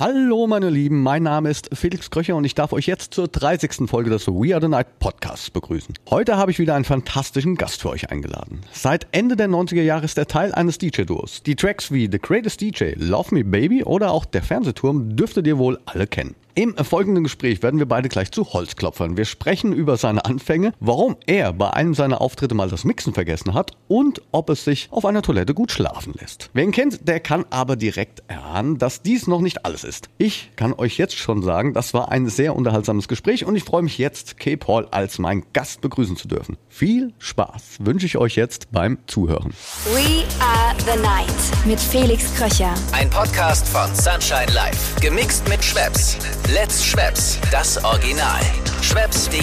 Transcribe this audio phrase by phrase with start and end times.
[0.00, 3.86] Hallo meine Lieben, mein Name ist Felix Kröcher und ich darf euch jetzt zur 30.
[3.86, 5.94] Folge des We Are The Night Podcasts begrüßen.
[6.08, 8.60] Heute habe ich wieder einen fantastischen Gast für euch eingeladen.
[8.72, 11.42] Seit Ende der 90er Jahre ist er Teil eines DJ-Duos.
[11.42, 15.58] Die Tracks wie The Greatest DJ, Love Me Baby oder auch Der Fernsehturm dürftet ihr
[15.58, 16.34] wohl alle kennen.
[16.54, 19.16] Im folgenden Gespräch werden wir beide gleich zu Holzklopfern.
[19.16, 23.54] Wir sprechen über seine Anfänge, warum er bei einem seiner Auftritte mal das Mixen vergessen
[23.54, 26.50] hat und ob es sich auf einer Toilette gut schlafen lässt.
[26.52, 30.08] Wer ihn kennt, der kann aber direkt erahnen, dass dies noch nicht alles ist.
[30.18, 33.82] Ich kann euch jetzt schon sagen, das war ein sehr unterhaltsames Gespräch und ich freue
[33.82, 36.56] mich jetzt, Kay Paul als mein Gast begrüßen zu dürfen.
[36.68, 39.52] Viel Spaß wünsche ich euch jetzt beim Zuhören.
[39.94, 42.74] We are the night mit Felix Kröcher.
[42.92, 45.00] Ein Podcast von Sunshine Life.
[45.00, 46.18] Gemixt mit Schwepps.
[46.52, 47.38] Let's Schwepps.
[47.52, 48.40] Das Original.
[48.82, 49.40] Schwepps.de.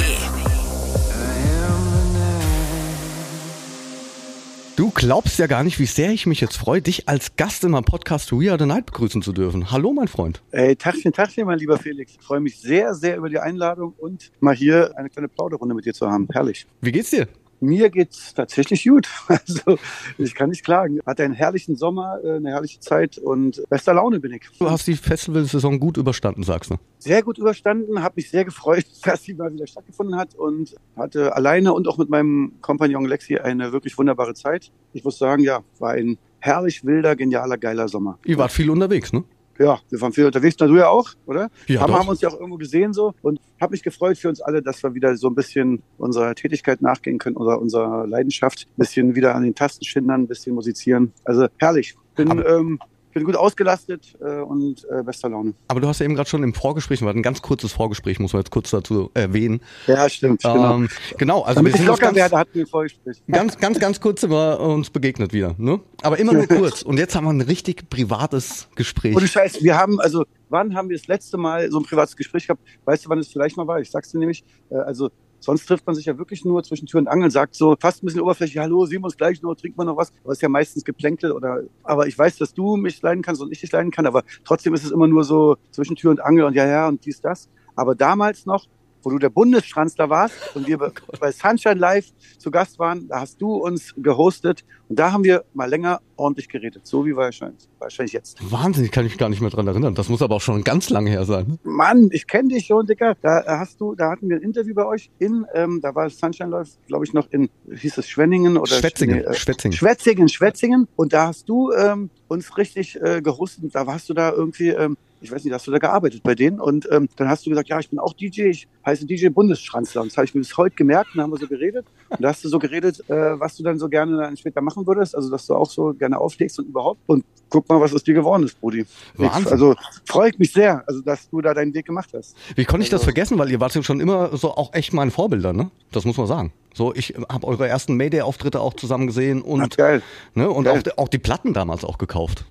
[4.75, 7.71] Du glaubst ja gar nicht, wie sehr ich mich jetzt freue, dich als Gast in
[7.71, 9.71] meinem Podcast We Are the Night begrüßen zu dürfen.
[9.71, 10.41] Hallo, mein Freund.
[10.51, 12.11] Hey, Tagchen, Tagchen, mein lieber Felix.
[12.19, 15.85] Ich freue mich sehr, sehr über die Einladung und mal hier eine kleine Plauderrunde mit
[15.85, 16.27] dir zu haben.
[16.33, 16.67] Herrlich.
[16.81, 17.29] Wie geht's dir?
[17.59, 19.07] Mir geht's tatsächlich gut.
[19.47, 19.77] Also
[20.17, 20.99] ich kann nicht klagen.
[21.05, 24.49] Hatte einen herrlichen Sommer, äh, eine herrliche Zeit und bester Laune bin ich.
[24.59, 26.75] Du hast die Festivalsaison gut überstanden, sagst du.
[26.99, 31.35] Sehr gut überstanden, habe mich sehr gefreut, dass sie mal wieder stattgefunden hat und hatte
[31.35, 34.71] alleine und auch mit meinem Kompagnon Lexi eine wirklich wunderbare Zeit.
[34.93, 38.19] Ich muss sagen, ja, war ein herrlich wilder, genialer, geiler Sommer.
[38.25, 39.23] Ihr wart viel unterwegs, ne?
[39.59, 41.49] Ja, wir waren viel unterwegs, na du ja auch, oder?
[41.67, 44.41] Ja, haben, haben uns ja auch irgendwo gesehen so und habe mich gefreut für uns
[44.41, 48.79] alle, dass wir wieder so ein bisschen unserer Tätigkeit nachgehen können oder unserer Leidenschaft, ein
[48.79, 51.13] bisschen wieder an den Tasten schindern, ein bisschen musizieren.
[51.23, 51.95] Also herrlich.
[52.15, 52.79] Bin, ähm,
[53.17, 55.53] bin gut ausgelastet äh, und äh, bester Laune.
[55.67, 58.33] Aber du hast ja eben gerade schon im Vorgespräch, hatten ein ganz kurzes Vorgespräch, muss
[58.33, 59.61] man jetzt kurz dazu erwähnen.
[59.87, 60.43] Ja, stimmt.
[60.43, 60.75] Genau.
[60.75, 63.17] Ähm, genau, also Damit wir ich sind locker ganz, werde, hatten wir Vorgespräch.
[63.27, 65.79] ganz, ganz, ganz kurz sind wir uns begegnet wieder, ne?
[66.01, 66.81] Aber immer nur kurz.
[66.81, 69.15] Und jetzt haben wir ein richtig privates Gespräch.
[69.15, 72.47] Ohne Scheiß, wir haben, also, wann haben wir das letzte Mal so ein privates Gespräch
[72.47, 72.61] gehabt?
[72.85, 73.79] Weißt du, wann es vielleicht mal war?
[73.79, 75.09] Ich sag's dir nämlich, äh, also,
[75.39, 78.07] sonst trifft man sich ja wirklich nur zwischen Tür und Angel, sagt so fast ein
[78.07, 80.11] bisschen oberflächlich, hallo, sehen wir uns gleich noch, trinken wir noch was?
[80.23, 83.41] Aber es ist ja meistens Geplänkel oder, aber ich weiß, dass du mich leiden kannst
[83.41, 86.21] und ich dich leiden kann, aber trotzdem ist es immer nur so zwischen Tür und
[86.21, 87.49] Angel und ja, ja und dies, das.
[87.75, 88.65] Aber damals noch,
[89.07, 90.91] wo du der Bundesschranzler warst und wir bei-
[91.21, 92.07] bei Sunshine Live
[92.39, 96.49] zu Gast waren, da hast du uns gehostet und da haben wir mal länger ordentlich
[96.49, 98.37] geredet, so wie wahrscheinlich, wahrscheinlich jetzt.
[98.51, 99.95] Wahnsinn, ich kann mich gar nicht mehr dran erinnern.
[99.95, 101.57] Das muss aber auch schon ganz lange her sein.
[101.63, 103.15] Mann, ich kenne dich schon, Dicker.
[103.21, 106.49] Da hast du, da hatten wir ein Interview bei euch in, ähm, da war Sunshine
[106.49, 109.77] Live, glaube ich, noch in, hieß es Schwenningen oder Schwetzingen, Nee, äh, Schwetzingen.
[109.77, 110.87] Schwetzingen, Schwetzingen.
[110.97, 113.73] Und da hast du ähm, uns richtig äh, gehostet.
[113.73, 116.59] Da warst du da irgendwie, ähm, ich weiß nicht, hast du da gearbeitet bei denen?
[116.59, 120.01] Und ähm, dann hast du gesagt, ja, ich bin auch DJ, ich heiße DJ Bundesschranzler.
[120.01, 121.09] Und das habe ich mir bis heute gemerkt.
[121.13, 121.85] Und dann haben wir so geredet.
[122.09, 124.85] Und da hast du so geredet, äh, was du dann so gerne dann später machen
[124.85, 125.15] würdest.
[125.15, 126.99] Also, dass du auch so gerne auflegst und überhaupt.
[127.07, 128.85] Und guck mal, was aus dir geworden ist, Brudi.
[129.15, 129.51] Wahnsinn.
[129.51, 132.35] Also freue ich mich sehr, also dass du da deinen Weg gemacht hast.
[132.55, 133.37] Wie konnte ich das Also- vergessen?
[133.39, 135.71] Weil ihr wart ja schon immer so auch echt meine Vorbilder, ne?
[135.91, 136.51] Das muss man sagen.
[136.73, 140.03] So, ich habe eure ersten Mayday-Auftritte auch zusammen gesehen Ach, und, geil.
[140.35, 142.45] ne, und auch, auch die Platten damals auch gekauft.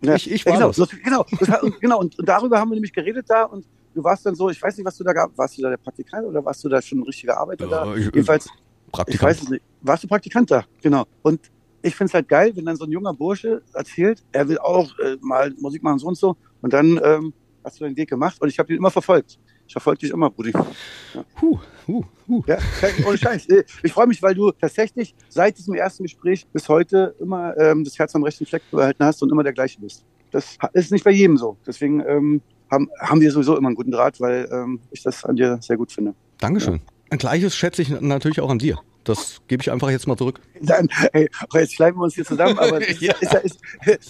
[0.00, 0.14] Ja.
[0.14, 0.88] Ich- ich war genau, das.
[1.02, 1.98] Genau, das, genau.
[2.00, 4.76] Und, und darüber haben wir nämlich geredet da und du warst dann so, ich weiß
[4.76, 5.36] nicht, was du da gab.
[5.36, 7.84] Warst du da der Praktikant oder warst du da schon ein richtiger Arbeiter da?
[7.86, 9.22] Ja, ich- Jedenfalls, ich Praktikant.
[9.30, 9.62] weiß es nicht.
[9.82, 10.64] Warst du Praktikant da?
[10.82, 11.04] Genau.
[11.22, 11.40] Und
[11.82, 14.96] ich finde es halt geil, wenn dann so ein junger Bursche erzählt, er will auch
[14.98, 16.36] äh, mal Musik machen, so und so.
[16.62, 17.32] Und dann ähm,
[17.64, 19.38] hast du deinen Weg gemacht und ich habe ihn immer verfolgt.
[19.68, 20.52] Ich verfolge dich immer, Brudi.
[21.42, 22.42] Huh, huh, huh.
[22.46, 22.58] Ja,
[23.06, 23.46] ohne Scheiß.
[23.50, 27.84] Äh, Ich freue mich, weil du tatsächlich seit diesem ersten Gespräch bis heute immer ähm,
[27.84, 30.06] das Herz am rechten Fleck behalten hast und immer der gleiche bist.
[30.30, 31.58] Das ist nicht bei jedem so.
[31.66, 32.40] Deswegen ähm,
[32.70, 35.76] haben, haben wir sowieso immer einen guten Draht, weil ähm, ich das an dir sehr
[35.76, 36.14] gut finde.
[36.38, 36.80] Dankeschön.
[37.10, 38.78] Ein Gleiches schätze ich natürlich auch an dir.
[39.04, 40.40] Das gebe ich einfach jetzt mal zurück.
[40.60, 43.14] Dann, ey, jetzt schleimen wir uns hier zusammen, aber es ist, Ja.
[43.20, 43.60] ist, ist,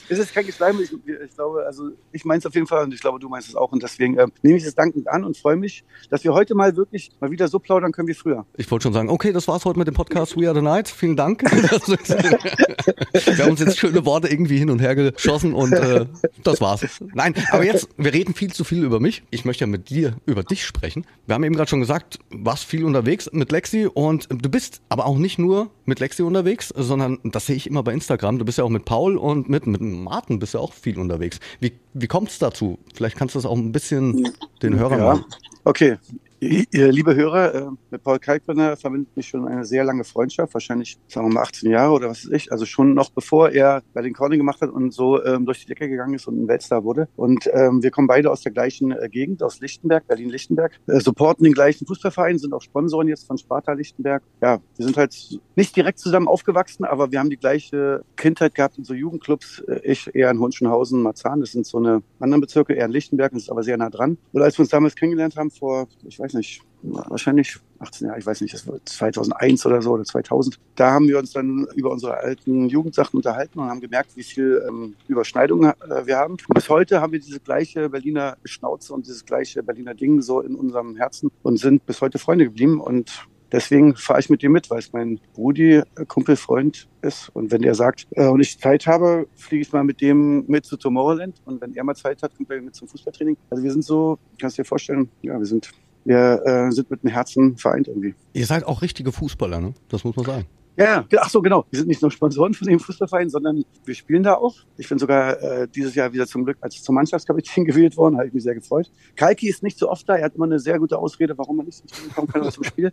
[0.08, 0.80] ist, ist kein Geschleim.
[0.82, 3.48] Ich, ich glaube, also ich meine es auf jeden Fall und ich glaube, du meinst
[3.48, 3.70] es auch.
[3.72, 6.76] Und deswegen ähm, nehme ich es dankend an und freue mich, dass wir heute mal
[6.76, 8.44] wirklich mal wieder so plaudern können wie früher.
[8.56, 10.88] Ich wollte schon sagen, okay, das war's heute mit dem Podcast We Are the Night.
[10.88, 11.42] Vielen Dank.
[11.42, 16.06] wir haben uns jetzt schöne Worte irgendwie hin und her geschossen und äh,
[16.42, 16.80] das war's.
[17.14, 19.22] Nein, aber jetzt, wir reden viel zu viel über mich.
[19.30, 21.06] Ich möchte ja mit dir über dich sprechen.
[21.26, 25.06] Wir haben eben gerade schon gesagt, warst viel unterwegs mit Lexi und du bist aber
[25.06, 28.38] auch nicht nur mit Lexi unterwegs, sondern das sehe ich immer bei Instagram.
[28.38, 31.40] Du bist ja auch mit Paul und mit, mit Martin bist ja auch viel unterwegs.
[31.60, 32.78] Wie, wie kommt es dazu?
[32.94, 34.28] Vielleicht kannst du das auch ein bisschen
[34.62, 35.24] den Hörern Ja, mal.
[35.64, 35.96] okay.
[36.40, 41.26] Liebe Hörer, äh, mit Paul Kalkbrenner verbindet mich schon eine sehr lange Freundschaft, wahrscheinlich, sagen
[41.26, 42.52] wir mal, 18 Jahre oder was weiß ich.
[42.52, 45.66] Also schon noch bevor er bei den Corning gemacht hat und so ähm, durch die
[45.66, 47.08] Decke gegangen ist und ein Weltstar wurde.
[47.16, 51.42] Und ähm, wir kommen beide aus der gleichen äh, Gegend, aus Lichtenberg, Berlin-Lichtenberg, äh, supporten
[51.42, 54.22] den gleichen Fußballverein, sind auch Sponsoren jetzt von Sparta Lichtenberg.
[54.40, 58.78] Ja, wir sind halt nicht direkt zusammen aufgewachsen, aber wir haben die gleiche Kindheit gehabt
[58.78, 59.58] in so Jugendclubs.
[59.66, 63.32] Äh, ich eher in Hohenschönhausen, Marzahn, das sind so eine anderen Bezirke, eher in Lichtenberg,
[63.32, 64.18] das ist aber sehr nah dran.
[64.32, 68.26] Und als wir uns damals kennengelernt haben, vor, ich weiß nicht, wahrscheinlich 18 Jahre, ich
[68.26, 70.58] weiß nicht, das war 2001 oder so oder 2000.
[70.74, 74.64] Da haben wir uns dann über unsere alten Jugendsachen unterhalten und haben gemerkt, wie viel
[74.68, 76.32] ähm, Überschneidungen äh, wir haben.
[76.32, 80.40] Und bis heute haben wir diese gleiche Berliner Schnauze und dieses gleiche Berliner Ding so
[80.40, 84.50] in unserem Herzen und sind bis heute Freunde geblieben und Deswegen fahre ich mit dir
[84.50, 87.30] mit, weil es mein Brudi, äh, Kumpel, Freund ist.
[87.30, 90.66] Und wenn er sagt äh, und ich Zeit habe, fliege ich mal mit dem mit
[90.66, 91.40] zu Tomorrowland.
[91.46, 93.36] Und wenn er mal Zeit hat, kommt er mit zum Fußballtraining.
[93.48, 95.70] Also wir sind so, kannst du dir vorstellen, ja, wir sind
[96.08, 98.14] wir äh, sind mit dem Herzen vereint irgendwie.
[98.32, 99.74] Ihr seid auch richtige Fußballer, ne?
[99.88, 100.46] Das muss man sagen.
[100.78, 101.66] Ja, ach so, genau.
[101.70, 104.54] Wir sind nicht nur Sponsoren von dem Fußballverein, sondern wir spielen da auch.
[104.76, 108.28] Ich bin sogar äh, dieses Jahr wieder zum Glück als zum Mannschaftskapitän gewählt worden, habe
[108.28, 108.88] ich mich sehr gefreut.
[109.16, 111.64] Kalki ist nicht so oft da, er hat immer eine sehr gute Ausrede, warum er
[111.64, 112.92] nicht zum Training kommen kann zum Spiel.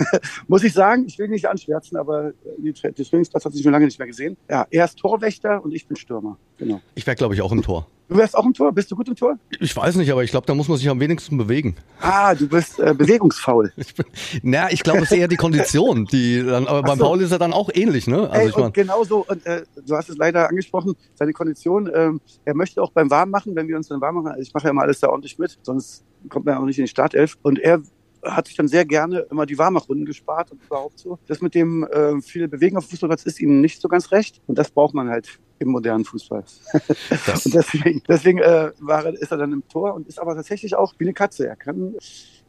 [0.48, 3.84] Muss ich sagen, ich will nicht anschwärzen, aber die, die Trainingsplatz hat sich schon lange
[3.84, 4.38] nicht mehr gesehen.
[4.48, 6.38] Ja, er ist Torwächter und ich bin Stürmer.
[6.56, 6.80] Genau.
[6.94, 7.86] Ich wäre, glaube ich, auch im Tor.
[8.08, 8.72] Du wärst auch im Tor?
[8.72, 9.36] Bist du gut im Tor?
[9.58, 11.74] Ich weiß nicht, aber ich glaube, da muss man sich am wenigsten bewegen.
[12.00, 13.72] Ah, du bist äh, bewegungsfaul.
[13.86, 14.06] Ich bin,
[14.42, 16.06] na, ich glaube, es ist eher die Kondition.
[16.06, 17.04] Die dann, aber beim so.
[17.04, 18.30] Paul ist er dann auch ähnlich, ne?
[18.30, 19.24] Also Ey, ich mein, genau so.
[19.26, 21.90] Und äh, du hast es leider angesprochen, seine Kondition.
[21.92, 24.66] Ähm, er möchte auch beim Warmmachen, wenn wir uns dann warm machen, also ich mache
[24.66, 27.36] ja mal alles da ordentlich mit, sonst kommt man ja auch nicht in die Startelf.
[27.42, 27.82] Und er
[28.22, 31.18] hat sich dann sehr gerne immer die Warmachrunden gespart und überhaupt so.
[31.26, 34.40] Das mit dem äh, viel Bewegen auf dem Fußballplatz ist ihm nicht so ganz recht.
[34.46, 36.44] Und das braucht man halt im modernen Fußball.
[36.72, 40.94] und deswegen, deswegen äh, war, ist er dann im Tor und ist aber tatsächlich auch
[40.98, 41.46] wie eine Katze.
[41.46, 41.94] Er kann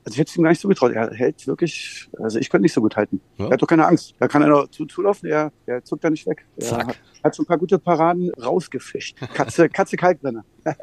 [0.07, 0.93] also ich hätte es ihm gar nicht so getraut.
[0.93, 3.19] Er hält wirklich, also ich könnte nicht so gut halten.
[3.35, 3.47] Ja.
[3.47, 4.15] Er hat doch keine Angst.
[4.19, 6.45] Da kann er noch zu, zulaufen, er, er zuckt da nicht weg.
[6.55, 9.17] Er hat, hat schon ein paar gute Paraden rausgefischt.
[9.33, 10.45] Katze, Katze Kalkbrenner.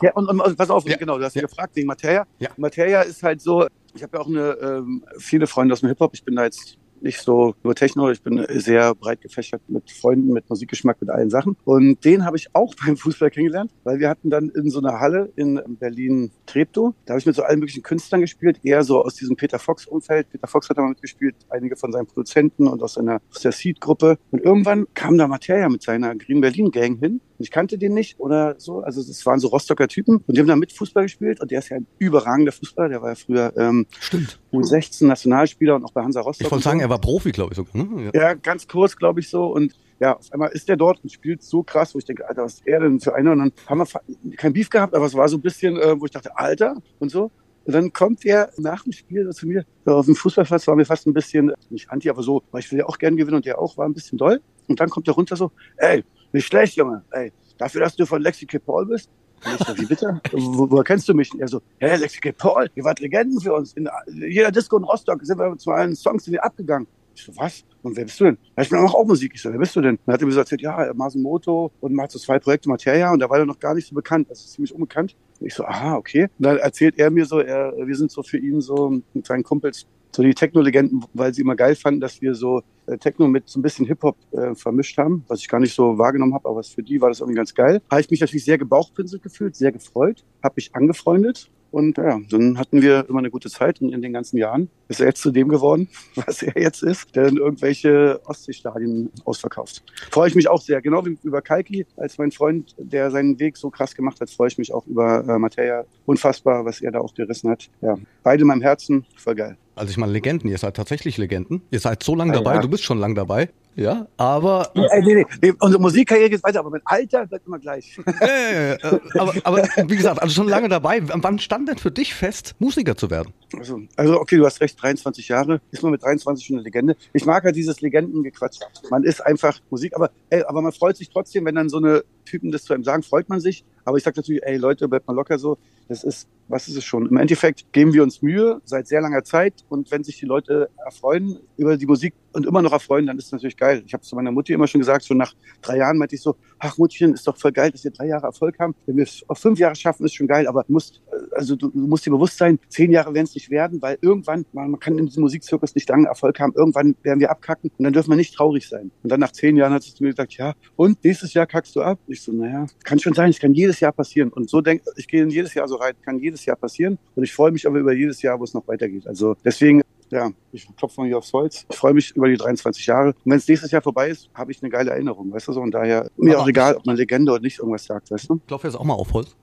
[0.00, 0.96] Ja, und, und pass auf, ja.
[0.96, 1.42] genau, du hast ja.
[1.42, 2.26] gefragt wegen Materia.
[2.40, 2.48] Ja.
[2.56, 6.12] Materia ist halt so, ich habe ja auch eine, ähm, viele Freunde aus dem Hip-Hop.
[6.14, 10.32] Ich bin da jetzt nicht so nur Techno, ich bin sehr breit gefächert mit Freunden,
[10.32, 11.56] mit Musikgeschmack, mit allen Sachen.
[11.64, 15.00] Und den habe ich auch beim Fußball kennengelernt, weil wir hatten dann in so einer
[15.00, 19.02] Halle in Berlin Treptow, da habe ich mit so allen möglichen Künstlern gespielt, eher so
[19.02, 20.30] aus diesem Peter Fox-Umfeld.
[20.30, 23.52] Peter Fox hat da mal mitgespielt, einige von seinen Produzenten und aus, seiner, aus der
[23.52, 24.18] Seed-Gruppe.
[24.30, 28.18] Und irgendwann kam da Materia mit seiner Green Berlin Gang hin ich kannte den nicht
[28.20, 28.80] oder so.
[28.80, 31.60] Also das waren so Rostocker Typen und die haben da mit Fußball gespielt und der
[31.60, 32.88] ist ja ein überragender Fußballer.
[32.88, 34.38] Der war ja früher ähm, Stimmt.
[34.52, 36.46] U16 Nationalspieler und auch bei Hansa Rostock.
[36.46, 36.84] Ich wollte sagen, so.
[36.84, 37.84] er war Profi, glaube ich sogar.
[37.84, 38.10] Ne?
[38.14, 38.20] Ja.
[38.20, 39.46] ja, ganz kurz, glaube ich so.
[39.46, 42.42] Und ja, auf einmal ist der dort und spielt so krass, wo ich denke, Alter,
[42.42, 43.32] was ist er denn für einer?
[43.32, 46.06] Und dann haben wir kein Beef gehabt, aber es war so ein bisschen, äh, wo
[46.06, 47.30] ich dachte, Alter und so.
[47.64, 50.84] Und dann kommt er nach dem Spiel zu mir, so auf dem Fußballplatz war mir
[50.84, 53.46] fast ein bisschen, nicht anti, aber so, weil ich will ja auch gerne gewinnen und
[53.46, 54.40] der auch war ein bisschen doll.
[54.66, 57.04] Und dann kommt er runter so, ey, nicht schlecht, Junge.
[57.10, 58.58] Ey, dafür, dass du von Lexi K.
[58.58, 59.10] Paul bist?
[59.44, 60.20] Und ich so, wie bitte?
[60.32, 61.32] Wo, woher kennst du mich?
[61.32, 62.32] Und er so, hä, Lexi K.
[62.32, 63.72] Paul, ihr wart Legenden für uns.
[63.74, 66.86] In jeder Disco in Rostock sind wir zu allen Songs sind wir abgegangen.
[67.14, 67.64] Ich so, was?
[67.82, 68.38] Und wer bist du denn?
[68.56, 69.32] Ja, ich bin auch Musik.
[69.34, 69.98] Ich so, wer bist du denn?
[70.06, 73.18] Dann hat er mir so erzählt, ja, Masenmoto und macht so zwei Projekte Materia und
[73.18, 74.30] da war er noch gar nicht so bekannt.
[74.30, 75.14] Das ist ziemlich unbekannt.
[75.40, 76.28] Und ich so, aha, okay.
[76.38, 79.42] Und dann erzählt er mir so, er, wir sind so für ihn so mit seinen
[79.42, 83.48] Kumpels so die Techno-Legenden, weil sie immer geil fanden, dass wir so äh, Techno mit
[83.48, 86.62] so ein bisschen Hip-Hop äh, vermischt haben, was ich gar nicht so wahrgenommen habe, aber
[86.62, 87.80] für die war das irgendwie ganz geil.
[87.90, 92.58] Habe ich mich natürlich sehr gebauchpinselt gefühlt, sehr gefreut, habe mich angefreundet und ja, dann
[92.58, 95.30] hatten wir immer eine gute Zeit und in den ganzen Jahren ist er jetzt zu
[95.30, 99.82] dem geworden, was er jetzt ist, der dann irgendwelche Ostseestadien ausverkauft.
[100.10, 100.82] Freue ich mich auch sehr.
[100.82, 104.48] Genau wie über Kalki, als mein Freund, der seinen Weg so krass gemacht hat, freue
[104.48, 105.86] ich mich auch über äh, Materia.
[106.04, 107.70] Unfassbar, was er da auch gerissen hat.
[107.80, 109.56] Ja, beide in meinem Herzen, voll geil.
[109.74, 111.62] Also ich meine Legenden, ihr seid tatsächlich Legenden.
[111.70, 112.60] Ihr seid so lange dabei, ja.
[112.60, 113.48] du bist schon lang dabei.
[113.74, 114.70] Ja, aber.
[114.74, 117.98] Äh, nee, nee, unsere Musikkarriere geht weiter, aber mein Alter bleibt immer gleich.
[118.22, 118.76] Äh,
[119.18, 121.00] aber, aber wie gesagt, also schon lange dabei.
[121.02, 123.32] Wann stand denn für dich fest, Musiker zu werden?
[123.58, 125.60] Also, also okay, du hast recht, 23 Jahre.
[125.70, 126.96] Ist man mit 23 schon eine Legende.
[127.12, 128.60] Ich mag halt dieses Legendengequatsch.
[128.90, 132.04] Man ist einfach Musik, aber, ey, aber man freut sich trotzdem, wenn dann so eine
[132.24, 133.64] Typen das zu einem sagen, freut man sich.
[133.84, 135.58] Aber ich sage natürlich, ey Leute, bleibt mal locker so.
[135.88, 137.06] Das ist, was ist es schon?
[137.06, 139.64] Im Endeffekt geben wir uns Mühe seit sehr langer Zeit.
[139.70, 143.26] Und wenn sich die Leute erfreuen über die Musik und immer noch erfreuen, dann ist
[143.26, 143.82] es natürlich geil.
[143.86, 146.36] Ich habe zu meiner Mutti immer schon gesagt, schon nach drei Jahren meinte ich so,
[146.58, 148.74] ach Muttchen, ist doch voll geil, dass wir drei Jahre Erfolg haben.
[148.86, 150.46] Wenn wir es auf fünf Jahre schaffen, ist schon geil.
[150.46, 153.34] Aber du musst äh, also du, du musst dir bewusst sein, zehn Jahre werden es
[153.34, 156.94] nicht werden, weil irgendwann, man, man kann in diesem Musikzirkus nicht lange Erfolg haben, irgendwann
[157.02, 158.90] werden wir abkacken und dann dürfen wir nicht traurig sein.
[159.02, 161.82] Und dann nach zehn Jahren hat es mir gesagt, ja, und nächstes Jahr kackst du
[161.82, 161.98] ab?
[162.06, 164.30] Ich so, naja, kann schon sein, es kann jedes Jahr passieren.
[164.30, 166.98] Und so denke ich, gehe jedes Jahr so rein, kann jedes Jahr passieren.
[167.14, 169.06] Und ich freue mich aber über jedes Jahr, wo es noch weitergeht.
[169.06, 169.82] Also deswegen
[170.12, 171.66] ja, ich klopfe mal hier aufs Holz.
[171.70, 173.08] Ich freue mich über die 23 Jahre.
[173.08, 175.60] Und wenn es nächstes Jahr vorbei ist, habe ich eine geile Erinnerung, weißt du so.
[175.60, 178.36] Und daher mir auch egal, ob man Legende oder nicht irgendwas sagt, weißt du.
[178.36, 179.34] Ich klopfe jetzt auch mal auf Holz.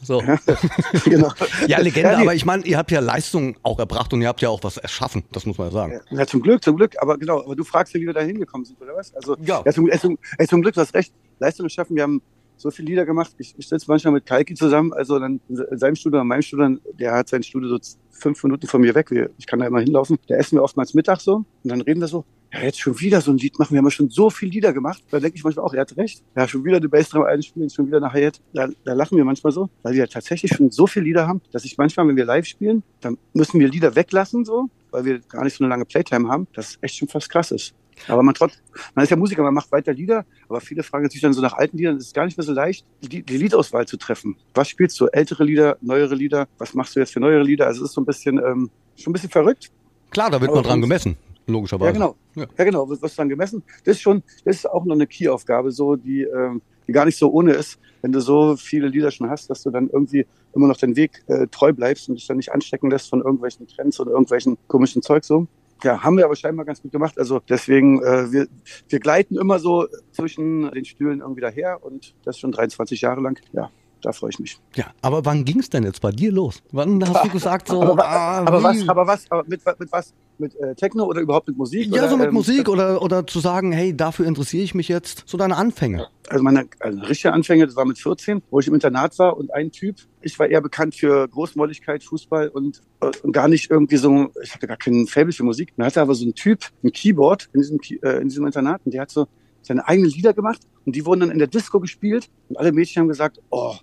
[0.00, 0.22] So.
[1.04, 1.32] genau.
[1.66, 2.22] Ja, Legende, Ja, nee.
[2.22, 4.76] aber ich meine, ihr habt ja Leistung auch erbracht und ihr habt ja auch was
[4.76, 6.00] erschaffen, das muss man ja sagen.
[6.10, 6.94] Ja, zum Glück, zum Glück.
[7.02, 9.12] Aber genau, aber du fragst ja, wie wir da hingekommen sind, oder was?
[9.14, 9.64] Also, Ja.
[9.72, 11.12] zum, äh, zum, äh, zum Glück, du hast recht.
[11.40, 12.22] Leistung schaffen, wir haben
[12.58, 13.32] so viele Lieder gemacht.
[13.38, 16.76] Ich, ich sitze manchmal mit Kalki zusammen, also dann in seinem Studio, in meinem Studio,
[16.98, 17.78] der hat sein Studio so
[18.10, 19.10] fünf Minuten von mir weg.
[19.38, 20.18] Ich kann da immer hinlaufen.
[20.26, 22.24] Da essen wir oftmals Mittag so und dann reden wir so.
[22.52, 23.72] Ja, jetzt schon wieder so ein Lied machen.
[23.72, 25.04] Wir haben ja schon so viele Lieder gemacht.
[25.10, 26.22] Da denke ich manchmal auch, er hat recht.
[26.34, 28.40] Ja, schon wieder die Bassdrum einspielen, schon wieder nachher jetzt.
[28.54, 31.64] Da, da lachen wir manchmal so, weil wir tatsächlich schon so viele Lieder haben, dass
[31.64, 35.44] ich manchmal, wenn wir live spielen, dann müssen wir Lieder weglassen so, weil wir gar
[35.44, 36.46] nicht so eine lange Playtime haben.
[36.54, 37.74] Das echt schon fast krass ist.
[38.06, 38.52] Aber man trotz,
[38.94, 41.54] man ist ja Musiker, man macht weiter Lieder, aber viele fragen sich dann so nach
[41.54, 44.36] alten Liedern, es ist gar nicht mehr so leicht, die, die Liedauswahl zu treffen.
[44.54, 45.06] Was spielst du?
[45.06, 46.48] Ältere Lieder, neuere Lieder?
[46.58, 47.66] Was machst du jetzt für neuere Lieder?
[47.66, 49.70] Also es ist so ein bisschen, ähm, schon ein bisschen verrückt.
[50.10, 51.86] Klar, da wird Aber man dran gemessen, logischerweise.
[51.86, 52.16] Ja, genau.
[52.34, 52.46] Ja.
[52.56, 52.88] Ja, genau.
[52.88, 53.62] Was, was dann gemessen?
[53.84, 57.18] Das ist schon, das ist auch noch eine Key-Aufgabe, so, die, ähm, die gar nicht
[57.18, 60.68] so ohne ist, wenn du so viele Lieder schon hast, dass du dann irgendwie immer
[60.68, 64.00] noch den Weg äh, treu bleibst und dich dann nicht anstecken lässt von irgendwelchen Trends
[64.00, 65.46] oder irgendwelchen komischen Zeug so.
[65.82, 67.18] Ja, haben wir aber scheinbar ganz gut gemacht.
[67.18, 68.48] Also deswegen, äh, wir,
[68.88, 73.40] wir gleiten immer so zwischen den Stühlen irgendwie daher und das schon 23 Jahre lang.
[73.52, 73.70] Ja,
[74.02, 74.58] da freue ich mich.
[74.74, 76.62] Ja, aber wann ging es denn jetzt bei dir los?
[76.72, 80.14] Wann hast du gesagt so, Aber, ah, aber was, aber was, aber mit, mit was?
[80.40, 81.86] Mit äh, Techno oder überhaupt mit Musik?
[81.86, 84.86] ja, oder, so mit ähm, Musik oder, oder zu sagen, hey, dafür interessiere ich mich
[84.86, 85.24] jetzt.
[85.26, 86.06] So deine Anfänge.
[86.28, 89.52] also meine also richtige Anfänge, das war mit 14, wo ich im Internat war und
[89.52, 93.96] ein Typ, ich war eher bekannt für Großmäuligkeit, Fußball und, äh, und gar nicht irgendwie
[93.96, 95.72] so, ich hatte gar keinen Faible für Musik.
[95.76, 98.94] Dann hatte aber so ein Typ ein Keyboard in diesem, äh, in diesem Internat und
[98.94, 99.26] der hat so
[99.62, 103.00] seine eigenen Lieder gemacht und die wurden dann in der Disco gespielt und alle Mädchen
[103.00, 103.74] haben gesagt, oh,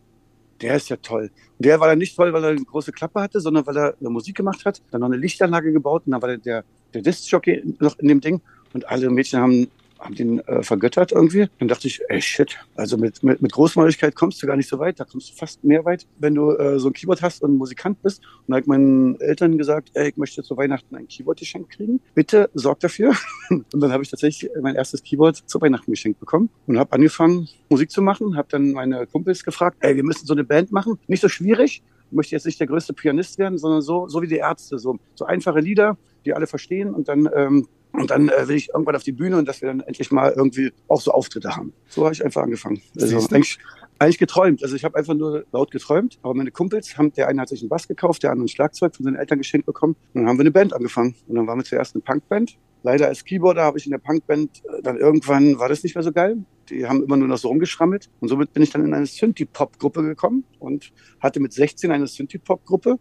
[0.61, 1.31] der ist ja toll.
[1.57, 3.95] Und der war dann nicht toll, weil er eine große Klappe hatte, sondern weil er
[3.99, 6.63] Musik gemacht hat, dann noch eine Lichtanlage gebaut und dann war der, der,
[6.93, 8.41] der Disc-Jockey noch in dem Ding
[8.73, 9.67] und alle Mädchen haben
[9.99, 11.47] haben den äh, vergöttert irgendwie.
[11.59, 14.79] Dann dachte ich, ey shit, also mit, mit, mit Großmäuligkeit kommst du gar nicht so
[14.79, 17.57] weit, da kommst du fast mehr weit, wenn du äh, so ein Keyboard hast und
[17.57, 18.21] Musikant bist.
[18.23, 21.71] Und da habe ich meinen Eltern gesagt, ey, ich möchte zu Weihnachten ein Keyboard geschenkt
[21.71, 22.01] kriegen.
[22.13, 23.13] Bitte sorgt dafür.
[23.49, 27.47] und dann habe ich tatsächlich mein erstes Keyboard zu Weihnachten geschenkt bekommen und habe angefangen,
[27.69, 28.37] Musik zu machen.
[28.37, 30.99] Habe dann meine Kumpels gefragt, ey, wir müssen so eine Band machen.
[31.07, 31.83] Nicht so schwierig.
[32.09, 34.77] Ich möchte jetzt nicht der größte Pianist werden, sondern so, so wie die Ärzte.
[34.77, 37.67] So, so einfache Lieder, die alle verstehen und dann ähm,
[37.99, 40.33] und dann äh, will ich irgendwann auf die Bühne und dass wir dann endlich mal
[40.35, 41.73] irgendwie auch so Auftritte haben.
[41.87, 42.81] So habe ich einfach angefangen.
[42.99, 43.59] Also eigentlich,
[43.99, 44.63] eigentlich geträumt.
[44.63, 46.19] Also ich habe einfach nur laut geträumt.
[46.21, 48.95] Aber meine Kumpels haben, der eine hat sich einen Bass gekauft, der andere ein Schlagzeug
[48.95, 49.95] von seinen Eltern geschenkt bekommen.
[50.13, 51.15] Und dann haben wir eine Band angefangen.
[51.27, 52.57] Und dann waren wir zuerst eine Punkband.
[52.83, 56.03] Leider als Keyboarder habe ich in der Punkband, äh, dann irgendwann war das nicht mehr
[56.03, 56.37] so geil.
[56.69, 58.09] Die haben immer nur noch so rumgeschrammelt.
[58.19, 62.99] Und somit bin ich dann in eine Synthie-Pop-Gruppe gekommen und hatte mit 16 eine Synthie-Pop-Gruppe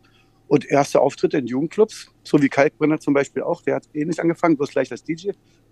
[0.54, 3.62] und erste Auftritte in Jugendclubs, so wie Kalkbrenner zum Beispiel auch.
[3.62, 5.30] Der hat ähnlich angefangen, bloß gleich als DJ.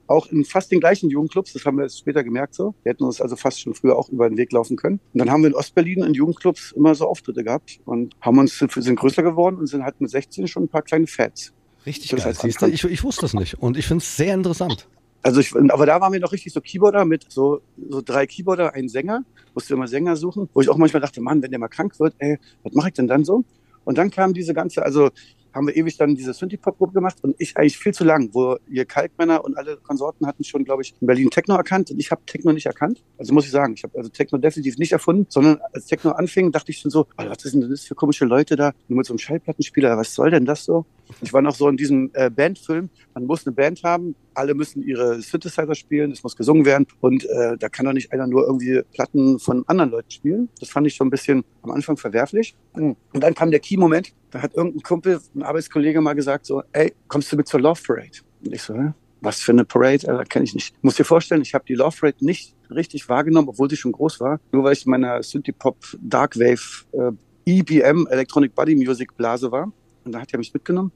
[0.08, 2.74] Auch in fast den gleichen Jugendclubs, das haben wir später gemerkt so.
[2.82, 4.98] Wir hätten uns also fast schon früher auch über den Weg laufen können.
[5.12, 8.58] Und dann haben wir in Ostberlin in Jugendclubs immer so Auftritte gehabt und haben uns
[8.58, 11.52] sind größer geworden und sind halt mit 16 schon ein paar kleine Fats.
[11.86, 12.66] Richtig Das geil, siehst du?
[12.66, 14.88] Ich, ich wusste es nicht und ich finde es sehr interessant.
[15.22, 18.74] Also ich, aber da waren wir noch richtig so Keyboarder mit so, so drei Keyboarder,
[18.74, 19.24] ein Sänger,
[19.54, 22.14] musste immer Sänger suchen, wo ich auch manchmal dachte, Mann, wenn der mal krank wird,
[22.18, 23.44] ey, was mache ich denn dann so?
[23.84, 25.10] Und dann kam diese ganze, also
[25.52, 28.84] haben wir ewig dann diese Synthie-Pop-Gruppe gemacht und ich eigentlich viel zu lang, wo ihr
[28.84, 32.22] Kalkmänner und alle Konsorten hatten schon, glaube ich, in Berlin Techno erkannt und ich habe
[32.26, 33.02] Techno nicht erkannt.
[33.18, 36.52] Also muss ich sagen, ich habe also Techno definitiv nicht erfunden, sondern als Techno anfing,
[36.52, 39.06] dachte ich schon so, Alter, was ist denn das für komische Leute da, nur mit
[39.06, 40.86] so einem Schallplattenspieler, was soll denn das so?
[41.20, 44.82] Ich war noch so in diesem äh, Bandfilm, man muss eine Band haben, alle müssen
[44.82, 48.46] ihre Synthesizer spielen, es muss gesungen werden und äh, da kann doch nicht einer nur
[48.46, 50.48] irgendwie Platten von anderen Leuten spielen.
[50.60, 52.54] Das fand ich schon ein bisschen am Anfang verwerflich.
[52.72, 56.94] Und dann kam der Key-Moment, da hat irgendein Kumpel, ein Arbeitskollege mal gesagt so, ey,
[57.06, 58.18] kommst du mit zur Love Parade?
[58.44, 58.92] Und ich so, hä?
[59.20, 60.06] Was für eine Parade?
[60.08, 60.74] Äh, kenne ich nicht.
[60.82, 64.18] Muss dir vorstellen, ich habe die Love Parade nicht richtig wahrgenommen, obwohl sie schon groß
[64.20, 64.40] war.
[64.50, 67.12] Nur weil ich in meiner Synthie-Pop Dark Wave äh,
[67.44, 69.70] EBM Electronic Body Music Blase war.
[70.04, 70.90] Und da hat er mich mitgenommen.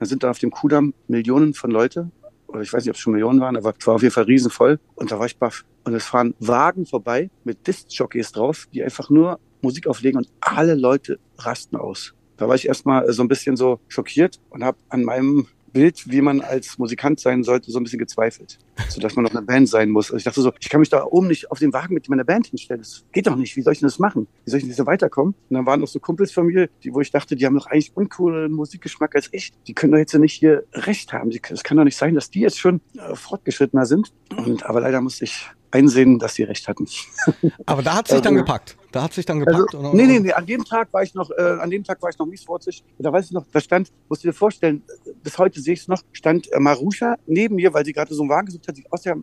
[0.00, 2.10] Da sind da auf dem Kudamm Millionen von Leute.
[2.48, 4.24] Oder ich weiß nicht, ob es schon Millionen waren, aber es war auf jeden Fall
[4.24, 4.80] riesenvoll.
[4.94, 5.64] Und da war ich baff.
[5.84, 10.74] Und es fahren Wagen vorbei mit Disc-Jockeys drauf, die einfach nur Musik auflegen und alle
[10.74, 12.14] Leute rasten aus.
[12.38, 16.20] Da war ich erstmal so ein bisschen so schockiert und habe an meinem Bild, wie
[16.20, 18.58] man als Musikant sein sollte, so ein bisschen gezweifelt.
[18.88, 20.06] So dass man noch eine Band sein muss.
[20.06, 22.24] Also ich dachte so, ich kann mich da oben nicht auf den Wagen mit meiner
[22.24, 22.80] Band hinstellen.
[22.80, 23.56] Das geht doch nicht.
[23.56, 24.26] Wie soll ich denn das machen?
[24.44, 25.34] Wie soll ich denn so weiterkommen?
[25.48, 27.66] Und dann waren noch so Kumpels von mir, die, wo ich dachte, die haben doch
[27.66, 29.52] eigentlich uncoolen Musikgeschmack als ich.
[29.66, 31.30] Die können doch jetzt nicht hier recht haben.
[31.50, 34.12] Es kann doch nicht sein, dass die jetzt schon äh, fortgeschrittener sind.
[34.36, 36.86] Und, aber leider musste ich einsehen, dass sie recht hatten.
[37.66, 38.76] Aber da hat sich dann Also- gepackt.
[38.90, 39.74] Da hat sich dann gepackt.
[39.74, 39.92] Also, oder?
[39.94, 42.18] nee, nee, nee, an dem Tag war ich noch, äh, an dem Tag war ich
[42.18, 42.82] noch miesforzig.
[42.98, 44.82] Da weiß ich noch, da stand, musst du dir vorstellen,
[45.22, 48.22] bis heute sehe ich es noch, stand äh, Marusha neben mir, weil sie gerade so
[48.22, 49.18] einen Wagen gesucht hat, die aus der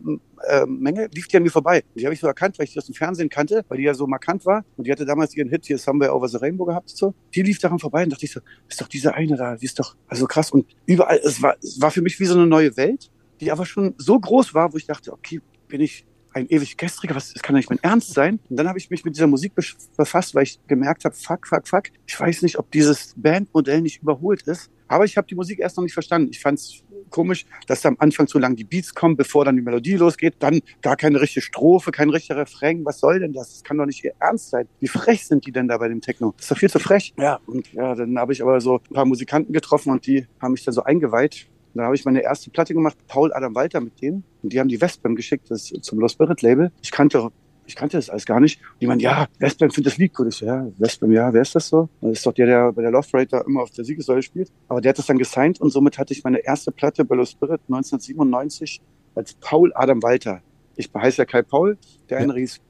[0.46, 1.82] äh, Menge lief die an mir vorbei.
[1.94, 3.84] Und die habe ich so erkannt, weil ich die aus dem Fernsehen kannte, weil die
[3.84, 4.64] ja so markant war.
[4.76, 6.90] Und die hatte damals ihren Hit hier Somewhere Over the Rainbow gehabt.
[6.90, 7.12] So.
[7.34, 8.38] Die lief daran vorbei und dachte ich so,
[8.68, 10.52] ist doch diese eine da, die ist doch also krass.
[10.52, 13.10] Und überall, es war, es war für mich wie so eine neue Welt,
[13.40, 16.06] die aber schon so groß war, wo ich dachte, okay, bin ich
[16.36, 18.38] ein ewig gestriger, was, das kann doch nicht mein Ernst sein.
[18.50, 19.52] Und dann habe ich mich mit dieser Musik
[19.96, 24.02] befasst, weil ich gemerkt habe, fuck, fuck, fuck, ich weiß nicht, ob dieses Bandmodell nicht
[24.02, 24.70] überholt ist.
[24.88, 26.28] Aber ich habe die Musik erst noch nicht verstanden.
[26.30, 29.56] Ich fand es komisch, dass da am Anfang zu lang die Beats kommen, bevor dann
[29.56, 30.34] die Melodie losgeht.
[30.38, 32.84] Dann gar keine richtige Strophe, kein richtiger Refrain.
[32.84, 33.54] Was soll denn das?
[33.54, 34.68] Das kann doch nicht ihr Ernst sein.
[34.78, 36.34] Wie frech sind die denn da bei dem Techno?
[36.36, 37.14] Das ist doch viel zu frech.
[37.18, 40.52] Ja, und ja, dann habe ich aber so ein paar Musikanten getroffen und die haben
[40.52, 41.48] mich dann so eingeweiht.
[41.76, 44.24] Da habe ich meine erste Platte gemacht, Paul Adam Walter mit denen.
[44.42, 46.72] Und die haben die Westbam geschickt, das zum Lost Spirit Label.
[46.82, 47.30] Ich kannte,
[47.66, 48.60] ich kannte das alles gar nicht.
[48.60, 50.28] Und die meinen, ja, Westbam findet das Lied gut.
[50.28, 51.88] Ich so, ja, Westbam, ja, wer ist das so?
[52.00, 54.52] Das ist doch der, der bei der Love Rate immer auf der Siegessäule spielt.
[54.68, 57.32] Aber der hat das dann gesigned und somit hatte ich meine erste Platte bei Lost
[57.32, 58.80] Spirit 1997
[59.14, 60.42] als Paul Adam Walter.
[60.76, 61.78] Ich heiße ja Kai Paul,
[62.10, 62.60] der eine hieß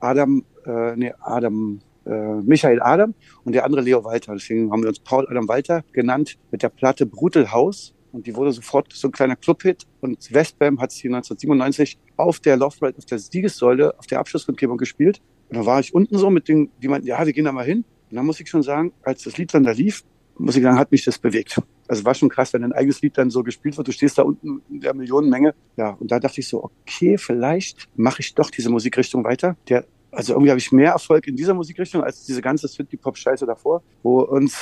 [0.00, 3.14] Adam, äh, nee, Adam, äh, Michael Adam
[3.44, 4.32] und der andere Leo Walter.
[4.32, 7.94] Deswegen haben wir uns Paul Adam Walter genannt mit der Platte Brutal House.
[8.12, 9.86] Und die wurde sofort so ein kleiner Clubhit.
[10.00, 14.78] Und Westbam hat sie 1997 auf der Love Ride, auf der Siegessäule, auf der Abschlusskundgebung
[14.78, 15.20] gespielt.
[15.48, 17.64] Und da war ich unten so mit den, die meinten, ja, wir gehen da mal
[17.64, 17.84] hin.
[18.10, 20.04] Und dann muss ich schon sagen, als das Lied dann da lief,
[20.38, 21.60] muss ich sagen, hat mich das bewegt.
[21.86, 23.88] Also war schon krass, wenn ein eigenes Lied dann so gespielt wird.
[23.88, 25.54] Du stehst da unten in der Millionenmenge.
[25.76, 29.56] Ja, und da dachte ich so, okay, vielleicht mache ich doch diese Musikrichtung weiter.
[29.68, 33.82] Der, also irgendwie habe ich mehr Erfolg in dieser Musikrichtung als diese ganze Synthie-Pop-Scheiße davor,
[34.02, 34.56] wo uns,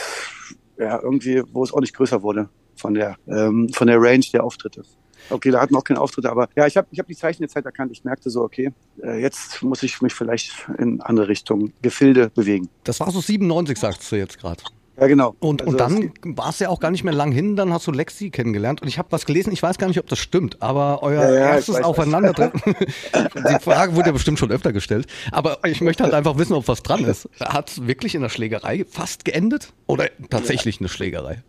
[0.79, 4.45] ja, irgendwie, wo es auch nicht größer wurde von der, ähm, von der Range der
[4.45, 4.83] Auftritte.
[5.31, 7.43] Okay, da hatten wir auch keine Auftritte, aber ja, ich habe ich hab die Zeichen
[7.43, 7.93] der Zeit erkannt.
[7.93, 12.69] Ich merkte so, okay, äh, jetzt muss ich mich vielleicht in andere Richtungen, Gefilde bewegen.
[12.85, 14.63] Das war so 97, sagst du jetzt gerade.
[15.01, 15.37] Ja, genau.
[15.39, 17.87] Und, Also und dann war es ja auch gar nicht mehr lang hin, dann hast
[17.87, 18.83] du Lexi kennengelernt.
[18.83, 21.31] Und ich habe was gelesen, ich weiß gar nicht, ob das stimmt, aber euer Ja,
[21.31, 22.61] ja, erstes Aufeinandertreffen,
[23.15, 26.67] die Frage wurde ja bestimmt schon öfter gestellt, aber ich möchte halt einfach wissen, ob
[26.67, 27.29] was dran ist.
[27.39, 31.43] Hat es wirklich in der Schlägerei fast geendet oder tatsächlich eine Schlägerei?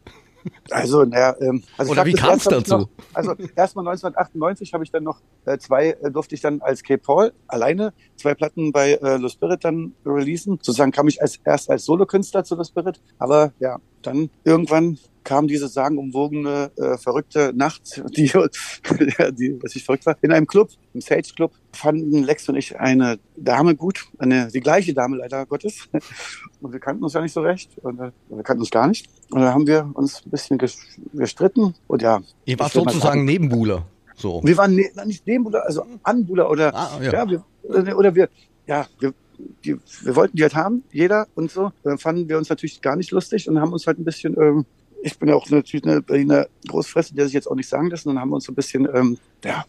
[0.71, 2.77] Also, naja, ähm, also Oder wie hab ich dazu?
[2.77, 6.83] Noch, also erstmal 1998 habe ich dann noch äh, zwei, äh, durfte ich dann als
[6.83, 6.97] K.
[6.97, 10.59] Paul alleine zwei Platten bei äh, Lo Spirit dann releasen.
[10.61, 15.47] Sozusagen kam ich als erst als Solokünstler zu Lo Spirit, aber ja, dann irgendwann kam
[15.47, 18.27] diese sagenumwogene, äh, verrückte Nacht, die,
[19.31, 22.79] die, was ich verrückt war, in einem Club, im Sage Club, fanden Lex und ich
[22.79, 25.87] eine Dame gut, eine, die gleiche Dame leider Gottes.
[26.61, 29.07] Und wir kannten uns ja nicht so recht, und, äh, wir kannten uns gar nicht.
[29.31, 30.77] Und da haben wir uns ein bisschen ges-
[31.13, 32.19] gestritten und ja.
[32.43, 33.85] Ihr wart sozusagen sagen, Nebenbuhler.
[34.15, 34.41] So.
[34.43, 37.13] Wir waren ne, nicht Nebenbuhler, also Anbuhler oder Ah, ja.
[37.13, 37.29] ja.
[37.29, 38.29] wir, oder, oder wir,
[38.67, 39.13] ja, wir,
[39.63, 41.71] die, wir wollten die halt haben, jeder und so.
[41.83, 44.65] Dann fanden wir uns natürlich gar nicht lustig und haben uns halt ein bisschen, ähm,
[45.01, 48.09] ich bin ja auch natürlich eine Berliner Großfresse, der sich jetzt auch nicht sagen lassen,
[48.09, 49.65] und dann haben wir uns so ein bisschen, ähm, ja,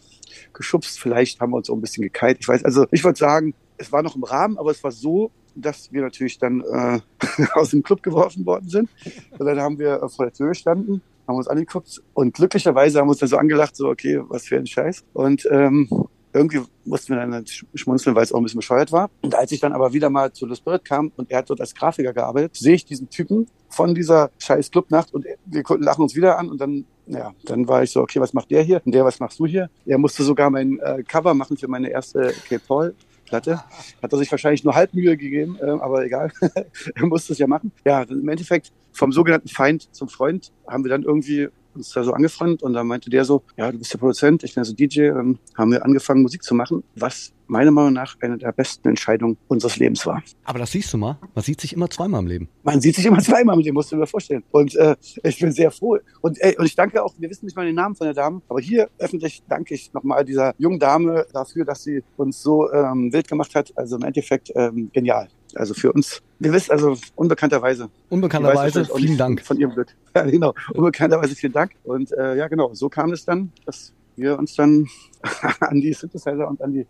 [0.53, 0.99] geschubst.
[0.99, 2.37] Vielleicht haben wir uns auch ein bisschen gekeilt.
[2.39, 5.31] Ich weiß, also ich würde sagen, es war noch im Rahmen, aber es war so,
[5.55, 6.99] dass wir natürlich dann äh,
[7.53, 8.89] aus dem Club geworfen worden sind.
[9.37, 13.07] Und dann haben wir äh, vor der Tür gestanden, haben uns angeguckt und glücklicherweise haben
[13.07, 15.03] wir uns dann so angelacht, so okay, was für ein Scheiß.
[15.13, 15.89] Und ähm,
[16.33, 19.09] irgendwie mussten wir dann sch- schmunzeln, weil es auch ein bisschen bescheuert war.
[19.21, 21.61] Und als ich dann aber wieder mal zu The Spirit kam und er hat dort
[21.61, 26.15] als Grafiker gearbeitet, sehe ich diesen Typen von dieser scheiß Clubnacht und wir lachen uns
[26.15, 28.81] wieder an und dann, ja, dann war ich so, okay, was macht der hier?
[28.85, 29.69] Und der, was machst du hier?
[29.85, 32.95] Er musste sogar mein äh, Cover machen für meine erste K-Paul.
[33.25, 33.63] Platte.
[34.03, 36.33] Hat er sich wahrscheinlich nur halb Mühe gegeben, äh, aber egal.
[36.95, 37.71] er musste es ja machen.
[37.85, 42.13] Ja, im Endeffekt vom sogenannten Feind zum Freund haben wir dann irgendwie uns da so
[42.13, 45.09] angefreundet und dann meinte der so, ja, du bist der Produzent, ich bin so DJ.
[45.09, 49.37] Dann haben wir angefangen, Musik zu machen, was meiner Meinung nach eine der besten Entscheidungen
[49.49, 50.23] unseres Lebens war.
[50.45, 52.49] Aber das siehst du mal, man sieht sich immer zweimal im Leben.
[52.63, 54.43] Man sieht sich immer zweimal mit dem, musst du dir vorstellen.
[54.51, 55.97] Und äh, ich bin sehr froh.
[56.21, 58.41] Und, ey, und ich danke auch, wir wissen nicht mal den Namen von der Dame,
[58.47, 63.11] aber hier öffentlich danke ich nochmal dieser jungen Dame dafür, dass sie uns so ähm,
[63.11, 63.73] wild gemacht hat.
[63.75, 65.27] Also im Endeffekt ähm, genial.
[65.55, 67.89] Also für uns, wir wissen, also unbekannterweise.
[68.09, 69.41] Unbekannterweise, vielen Dank.
[69.41, 69.89] Von ihrem Glück.
[70.15, 70.53] Ja, genau.
[70.73, 71.71] Unbekannterweise vielen Dank.
[71.83, 74.87] Und äh, ja, genau, so kam es dann, dass wir uns dann
[75.61, 76.85] an die Synthesizer und an die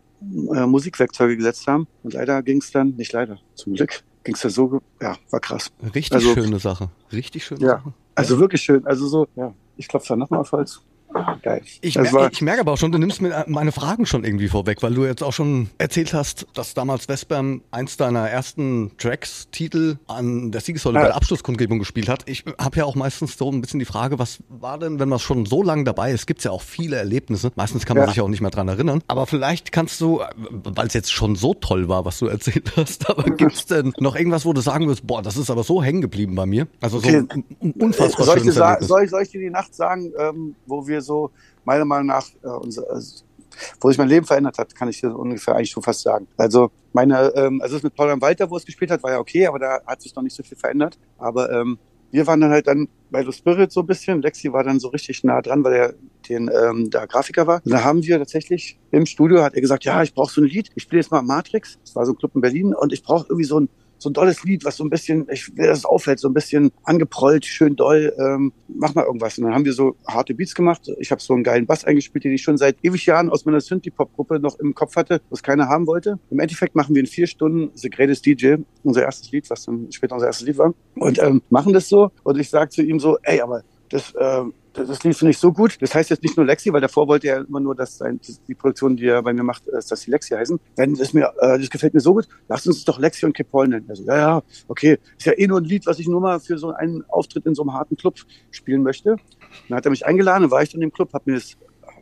[0.54, 1.86] äh, Musikwerkzeuge gesetzt haben.
[2.02, 5.40] Und leider ging es dann, nicht leider, zum Glück, ging es dann so, ja, war
[5.40, 5.70] krass.
[5.94, 6.90] Richtig Also- schöne Sache.
[7.12, 7.68] Richtig schöne Ja.
[7.78, 7.92] Sache.
[8.16, 8.84] Also wirklich schön.
[8.86, 9.54] Also so, ja.
[9.76, 10.80] Ich klopfe da nochmal auf Holz.
[11.42, 11.62] Geil.
[11.80, 14.82] Ich, mer ich, merke aber auch schon, du nimmst mir meine Fragen schon irgendwie vorweg,
[14.82, 19.96] weil du jetzt auch schon erzählt hast, dass damals Westbam eins deiner ersten Tracks, Titel
[20.06, 21.02] an der Siegessäule ja.
[21.02, 22.28] bei der Abschlusskundgebung gespielt hat.
[22.28, 25.18] Ich habe ja auch meistens so ein bisschen die Frage, was war denn, wenn man
[25.18, 27.52] schon so lange dabei ist, gibt's ja auch viele Erlebnisse.
[27.56, 28.12] Meistens kann man ja.
[28.12, 29.02] sich auch nicht mehr dran erinnern.
[29.08, 33.08] Aber vielleicht kannst du, weil es jetzt schon so toll war, was du erzählt hast,
[33.10, 36.00] aber gibt's denn noch irgendwas, wo du sagen wirst, boah, das ist aber so hängen
[36.00, 36.66] geblieben bei mir?
[36.80, 37.24] Also so okay.
[37.78, 41.30] unfassbar soll ich, soll, ich, soll ich dir die Nacht sagen, ähm, wo wir so
[41.64, 43.24] meiner Meinung nach, äh, unser, also,
[43.80, 46.26] wo sich mein Leben verändert hat, kann ich dir ungefähr eigentlich schon fast sagen.
[46.36, 49.46] Also meine, ähm, also das mit Paul Walter, wo es gespielt hat, war ja okay,
[49.46, 50.98] aber da hat sich noch nicht so viel verändert.
[51.18, 51.78] Aber ähm,
[52.10, 54.20] wir waren dann halt dann bei The Spirit so ein bisschen.
[54.20, 55.94] Lexi war dann so richtig nah dran, weil er
[56.28, 57.62] den ähm, der Grafiker war.
[57.64, 60.46] Und da haben wir tatsächlich im Studio hat er gesagt, ja, ich brauche so ein
[60.46, 60.70] Lied.
[60.74, 61.78] Ich spiele jetzt mal Matrix.
[61.80, 63.68] Das war so ein Club in Berlin und ich brauche irgendwie so ein
[64.02, 66.34] so ein dolles Lied, was so ein bisschen, ich will, dass es auffällt, so ein
[66.34, 69.38] bisschen angeprollt, schön doll, ähm, mach mal irgendwas.
[69.38, 70.90] Und dann haben wir so harte Beats gemacht.
[70.98, 73.60] Ich habe so einen geilen Bass eingespielt, den ich schon seit ewig Jahren aus meiner
[73.60, 76.18] Synthie-Pop-Gruppe noch im Kopf hatte, was keiner haben wollte.
[76.30, 79.90] Im Endeffekt machen wir in vier Stunden The Greatest DJ, unser erstes Lied, was dann
[79.92, 82.10] später unser erstes Lied war, und ähm, machen das so.
[82.24, 85.76] Und ich sage zu ihm so, ey, aber das, äh, das lief nicht so gut.
[85.80, 88.54] Das heißt jetzt nicht nur Lexi, weil davor wollte er immer nur, dass sein, die
[88.54, 90.58] Produktion, die er bei mir macht, dass die Lexi heißen.
[90.76, 93.68] Wenn das mir, äh, das gefällt mir so gut, lasst uns doch Lexi und Kepol
[93.68, 93.86] nennen.
[93.88, 94.98] Also, ja, ja, okay.
[95.18, 97.54] Ist ja eh nur ein Lied, was ich nur mal für so einen Auftritt in
[97.54, 98.16] so einem harten Club
[98.50, 99.16] spielen möchte.
[99.68, 101.56] Dann hat er mich eingeladen, dann war ich dann im Club, hab mir das,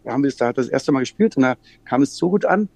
[0.06, 2.68] haben wir das da das erste Mal gespielt und da kam es so gut an.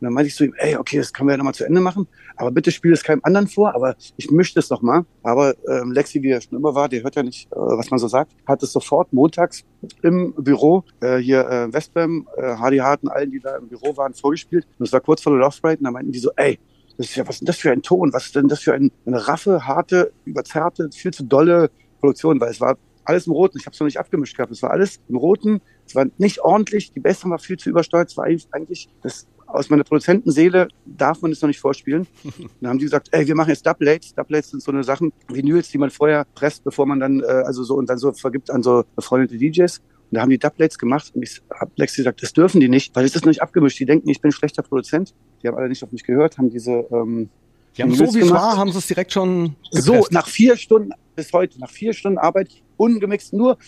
[0.00, 1.80] Und dann meinte ich zu ihm, ey, okay, das können wir ja nochmal zu Ende
[1.80, 5.04] machen, aber bitte spiel es keinem anderen vor, aber ich mische das nochmal.
[5.22, 7.98] Aber ähm, Lexi, wie er schon immer war, der hört ja nicht, äh, was man
[7.98, 9.64] so sagt, hat es sofort montags
[10.02, 14.14] im Büro, äh, hier äh, Westbam, äh, Hardy Harten, allen, die da im Büro waren,
[14.14, 14.66] vorgespielt.
[14.78, 16.58] Und es war kurz vor der Love Ride und da meinten die so, ey,
[16.96, 18.12] das ist ja, was ist denn das für ein Ton?
[18.12, 22.40] Was ist denn das für ein, eine raffe, harte, überzerrte, viel zu dolle Produktion?
[22.40, 23.58] Weil es war alles im Roten.
[23.58, 24.52] Ich habe es noch nicht abgemischt gehabt.
[24.52, 25.60] Es war alles im Roten.
[25.86, 26.92] Es war nicht ordentlich.
[26.92, 28.10] Die Bässe war viel zu übersteuert.
[28.10, 32.06] Es war eigentlich das aus meiner Produzentenseele darf man es noch nicht vorspielen.
[32.60, 34.14] dann haben die gesagt, ey, wir machen jetzt Dubplates.
[34.14, 37.62] Dubplates sind so eine Sachen, Vinyls, die man vorher presst, bevor man dann, äh, also
[37.62, 39.78] so und dann so vergibt an so befreundete DJs.
[39.78, 42.94] Und da haben die Dubplates gemacht und ich habe Lex gesagt, das dürfen die nicht,
[42.96, 43.78] weil es ist noch nicht abgemischt.
[43.78, 45.14] Die denken, ich bin ein schlechter Produzent.
[45.42, 47.28] Die haben alle nicht auf mich gehört, haben diese ähm,
[47.76, 49.86] die haben so wie es war, haben sie es direkt schon gepresst.
[49.86, 53.58] So, nach vier Stunden bis heute, nach vier Stunden Arbeit, ungemixt, nur,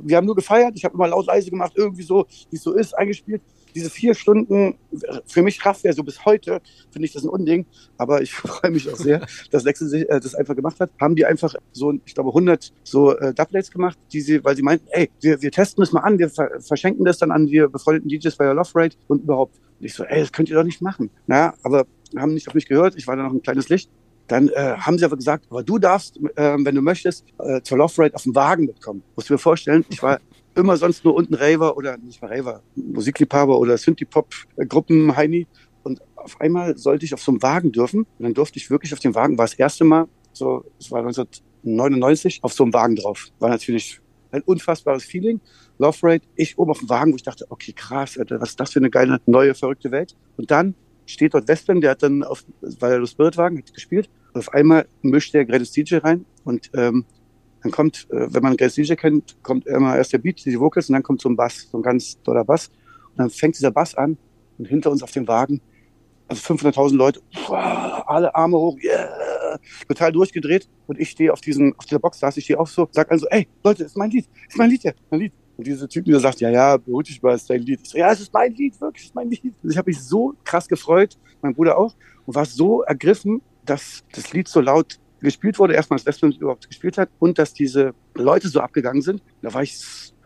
[0.00, 2.72] wir haben nur gefeiert, ich habe immer laut leise gemacht, irgendwie so, wie es so
[2.72, 3.42] ist, eingespielt
[3.74, 4.76] diese vier Stunden,
[5.26, 7.66] für mich Kraftwehr, so bis heute, finde ich das ein Unding.
[7.98, 10.90] Aber ich freue mich auch sehr, dass Lexi äh, das einfach gemacht hat.
[11.00, 14.62] Haben die einfach so, ich glaube, 100 so äh, Dubplates gemacht, die sie, weil sie
[14.62, 17.66] meinten, ey, wir, wir testen das mal an, wir ver verschenken das dann an die
[17.70, 19.56] befreundeten DJs bei der Love Rate und überhaupt.
[19.78, 21.10] Und ich so, ey, das könnt ihr doch nicht machen.
[21.26, 22.96] Na, aber haben nicht auf mich gehört.
[22.96, 23.90] Ich war da noch ein kleines Licht.
[24.26, 27.78] Dann äh, haben sie aber gesagt, aber du darfst, äh, wenn du möchtest, äh, zur
[27.78, 29.02] Love Rate auf dem Wagen mitkommen.
[29.16, 30.20] Musst du mir vorstellen, ich war
[30.54, 35.46] immer sonst nur unten Raver oder nicht mal Raver, Musikliebhaber oder Synthie-Pop-Gruppen Heini.
[35.82, 38.00] Und auf einmal sollte ich auf so einem Wagen dürfen.
[38.00, 41.00] Und dann durfte ich wirklich auf dem Wagen, war das erste Mal, so, es war
[41.00, 43.28] 1999, auf so einem Wagen drauf.
[43.38, 44.00] War natürlich
[44.32, 45.40] ein unfassbares Feeling.
[45.78, 48.60] Love Rate, ich oben auf dem Wagen, wo ich dachte, okay, krass, Alter, was ist
[48.60, 50.14] das für eine geile, neue, verrückte Welt.
[50.36, 50.74] Und dann
[51.06, 54.08] steht dort Westman, der hat dann auf, weil er Spirit Wagen, hat gespielt.
[54.32, 57.04] Und auf einmal mischt der Greatest DJ rein und ähm,
[57.62, 60.88] dann kommt, äh, wenn man Grace DJ kennt, kommt immer erst der Beat, die Vocals
[60.88, 62.68] und dann kommt so ein Bass, so ein ganz toller Bass.
[63.10, 64.16] Und dann fängt dieser Bass an
[64.58, 65.60] und hinter uns auf dem Wagen,
[66.28, 67.20] also 500.000 Leute,
[68.06, 70.68] alle Arme hoch, yeah, total durchgedreht.
[70.86, 73.26] Und ich stehe auf diesem, auf dieser Box, saß ich stehe auch so, sag also,
[73.30, 75.32] ey, Leute, ist mein Lied, ist mein Lied ja, mein Lied.
[75.56, 77.80] Und dieser Typ, der sagt, ja, ja, beruhig dich mal, ist dein Lied.
[77.82, 79.54] Ich so, ja, es ist mein Lied, wirklich, es ist mein Lied.
[79.62, 81.94] Und ich habe mich so krass gefreut, mein Bruder auch,
[82.24, 86.68] und war so ergriffen, dass das Lied so laut gespielt wurde, erstmal als Westman überhaupt
[86.68, 89.22] gespielt hat und dass diese Leute so abgegangen sind.
[89.42, 89.78] Da war ich,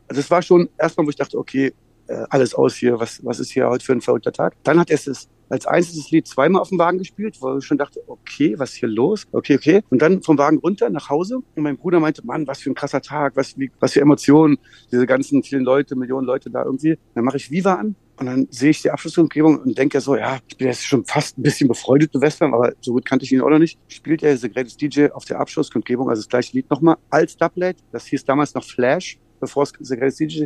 [0.09, 1.73] also das war schon erstmal, wo ich dachte, okay,
[2.07, 4.55] äh, alles aus hier, was, was ist hier heute für ein verrückter Tag.
[4.63, 8.01] Dann hat es als einziges Lied zweimal auf dem Wagen gespielt, wo ich schon dachte,
[8.07, 9.27] okay, was ist hier los?
[9.33, 9.83] Okay, okay.
[9.91, 12.75] Und dann vom Wagen runter nach Hause und mein Bruder meinte, Mann, was für ein
[12.75, 14.59] krasser Tag, was, wie, was für Emotionen,
[14.91, 16.99] diese ganzen vielen Leute, Millionen Leute da irgendwie.
[17.15, 20.39] Dann mache ich Viva an und dann sehe ich die Abschlussumgebung und denke so, ja,
[20.49, 23.33] ich bin jetzt schon fast ein bisschen befreundet mit Western, aber so gut kannte ich
[23.33, 23.79] ihn auch noch nicht.
[23.89, 27.77] Spielt er The Greatest DJ auf der Abschlusskundgebung, also das gleiche Lied nochmal, als Doublet.
[27.91, 29.73] Das hieß damals noch Flash, bevor es
[30.17, 30.45] DJ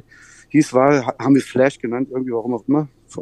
[0.51, 2.89] hieß, war, haben wir Flash genannt, irgendwie, warum auch immer.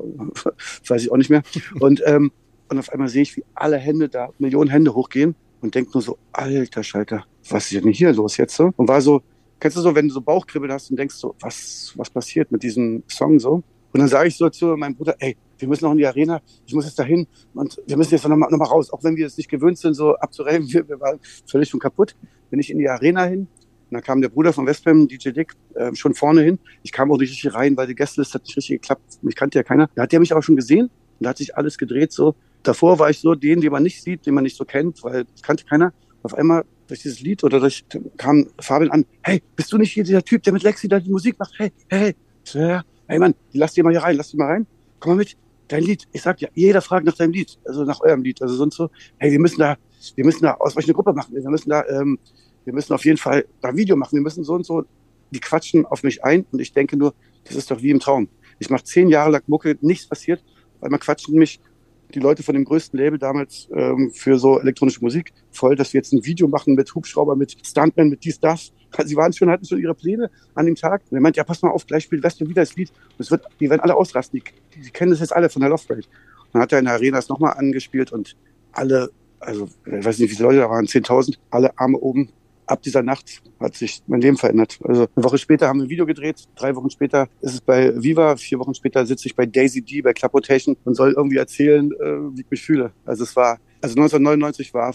[0.86, 1.42] Weiß ich auch nicht mehr.
[1.80, 2.32] Und, ähm,
[2.68, 6.02] und auf einmal sehe ich, wie alle Hände da, Millionen Hände hochgehen und denke nur
[6.02, 8.72] so, alter Schalter, was ist denn hier los jetzt so?
[8.76, 9.22] Und war so,
[9.60, 12.62] kennst du so, wenn du so Bauchkribbel hast und denkst so, was, was passiert mit
[12.62, 13.62] diesem Song so?
[13.92, 16.42] Und dann sage ich so zu meinem Bruder, ey, wir müssen noch in die Arena,
[16.66, 19.16] ich muss jetzt dahin und wir müssen jetzt noch mal, noch mal raus, auch wenn
[19.16, 22.14] wir es nicht gewöhnt sind, so abzuräumen, wir, wir waren völlig schon kaputt.
[22.50, 23.48] Bin ich in die Arena hin,
[23.90, 26.58] Und dann kam der Bruder von Westpham, DJ Dick, äh, schon vorne hin.
[26.82, 29.22] Ich kam auch nicht richtig rein, weil die Gästeliste hat nicht richtig geklappt.
[29.22, 29.88] Mich kannte ja keiner.
[29.94, 32.34] Da hat der mich aber schon gesehen und da hat sich alles gedreht so.
[32.62, 35.24] Davor war ich so den, den man nicht sieht, den man nicht so kennt, weil
[35.24, 35.92] das kannte keiner.
[36.22, 37.84] Auf einmal durch dieses Lied oder durch
[38.16, 41.10] kam Fabian an, hey, bist du nicht hier dieser Typ, der mit Lexi da die
[41.10, 41.54] Musik macht?
[41.56, 42.14] Hey, hey,
[42.52, 42.80] hey.
[43.08, 44.66] Hey Mann, lass dir mal hier rein, lass dir mal rein.
[44.98, 45.36] Komm mal mit.
[45.68, 46.08] Dein Lied.
[46.12, 48.42] Ich sag ja, jeder fragt nach deinem Lied, also nach eurem Lied.
[48.42, 49.76] Also sonst so, hey, wir müssen da,
[50.14, 51.34] wir müssen da ausweichende Gruppe machen.
[51.34, 52.18] Wir müssen da, ähm,
[52.66, 54.16] wir müssen auf jeden Fall ein Video machen.
[54.16, 54.84] Wir müssen so und so.
[55.30, 58.28] Die quatschen auf mich ein und ich denke nur, das ist doch wie im Traum.
[58.58, 60.44] Ich mache zehn Jahre lang Mucke, nichts passiert,
[60.80, 61.60] weil man quatschen mich
[62.14, 65.98] die Leute von dem größten Label damals ähm, für so elektronische Musik voll, dass wir
[65.98, 68.72] jetzt ein Video machen mit Hubschrauber, mit Stuntman, mit dies, das.
[68.96, 71.02] Also sie waren schon, hatten schon ihre Pläne an dem Tag.
[71.10, 72.90] Und er meint, ja, pass mal auf, gleich spielt Western wieder das Lied.
[72.90, 74.40] Und es wird, die werden alle ausrasten.
[74.40, 76.06] Die, die kennen das jetzt alle von der Love Parade.
[76.52, 78.36] Dann hat er in der Arena es nochmal angespielt und
[78.72, 82.30] alle, also ich weiß nicht, wie viele Leute da waren, 10.000, alle Arme oben,
[82.66, 84.78] ab dieser Nacht hat sich mein Leben verändert.
[84.84, 87.92] Also eine Woche später haben wir ein Video gedreht, drei Wochen später ist es bei
[88.02, 91.36] Viva, vier Wochen später sitze ich bei Daisy D, bei Club Rotation und soll irgendwie
[91.36, 92.92] erzählen, äh, wie ich mich fühle.
[93.04, 94.94] Also es war, also 1999 war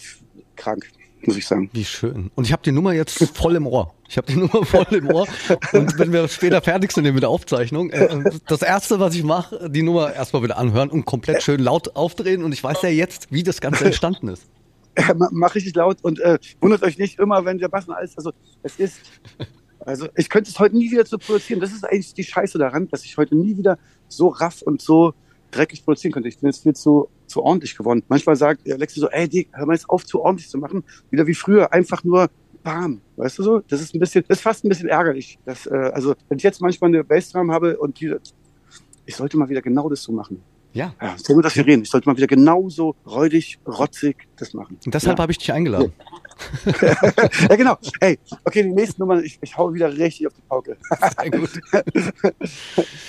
[0.56, 0.90] krank,
[1.26, 1.70] muss ich sagen.
[1.74, 2.32] Wie schön.
[2.36, 3.94] Und ich habe die Nummer jetzt voll im Ohr.
[4.10, 5.28] Ich habe die Nummer voll im Ohr.
[5.72, 9.70] Und wenn wir später fertig sind mit der Aufzeichnung, äh, das erste, was ich mache,
[9.70, 12.44] die Nummer erstmal wieder anhören und komplett schön laut aufdrehen.
[12.44, 14.44] Und ich weiß ja jetzt, wie das Ganze entstanden ist.
[15.32, 18.32] mach richtig laut und äh, wundert euch nicht immer, wenn Bass und alles, also
[18.64, 19.00] es ist,
[19.80, 21.60] also ich könnte es heute nie wieder so produzieren.
[21.60, 23.78] Das ist eigentlich die Scheiße daran, dass ich heute nie wieder
[24.08, 25.14] so raff und so
[25.52, 26.30] dreckig produzieren könnte.
[26.30, 28.04] Ich bin jetzt viel zu, zu ordentlich geworden.
[28.08, 30.84] Manchmal sagt Alexi so, ey Dick, hör mal jetzt auf, zu ordentlich zu machen.
[31.10, 32.30] Wieder wie früher, einfach nur
[32.64, 33.02] bam.
[33.18, 33.60] Weißt du so?
[33.68, 35.40] Das ist ein bisschen, das ist fast ein bisschen ärgerlich.
[35.46, 38.16] Dass, äh, also wenn ich jetzt manchmal eine Bassdrum habe und die,
[39.06, 40.42] ich sollte mal wieder genau das so machen.
[40.74, 40.94] Ja.
[41.02, 41.16] ja.
[41.18, 41.84] Sehr gut, dass wir reden.
[41.84, 44.78] Ich sollte mal wieder genauso räudig, rotzig das machen.
[44.86, 45.22] Und deshalb ja.
[45.24, 45.94] habe ich dich eingeladen.
[47.50, 47.78] ja, genau.
[48.00, 50.78] Hey, okay, die nächsten Nummern, ich, ich hau wieder richtig auf die Pauke.
[51.22, 51.50] Sehr gut.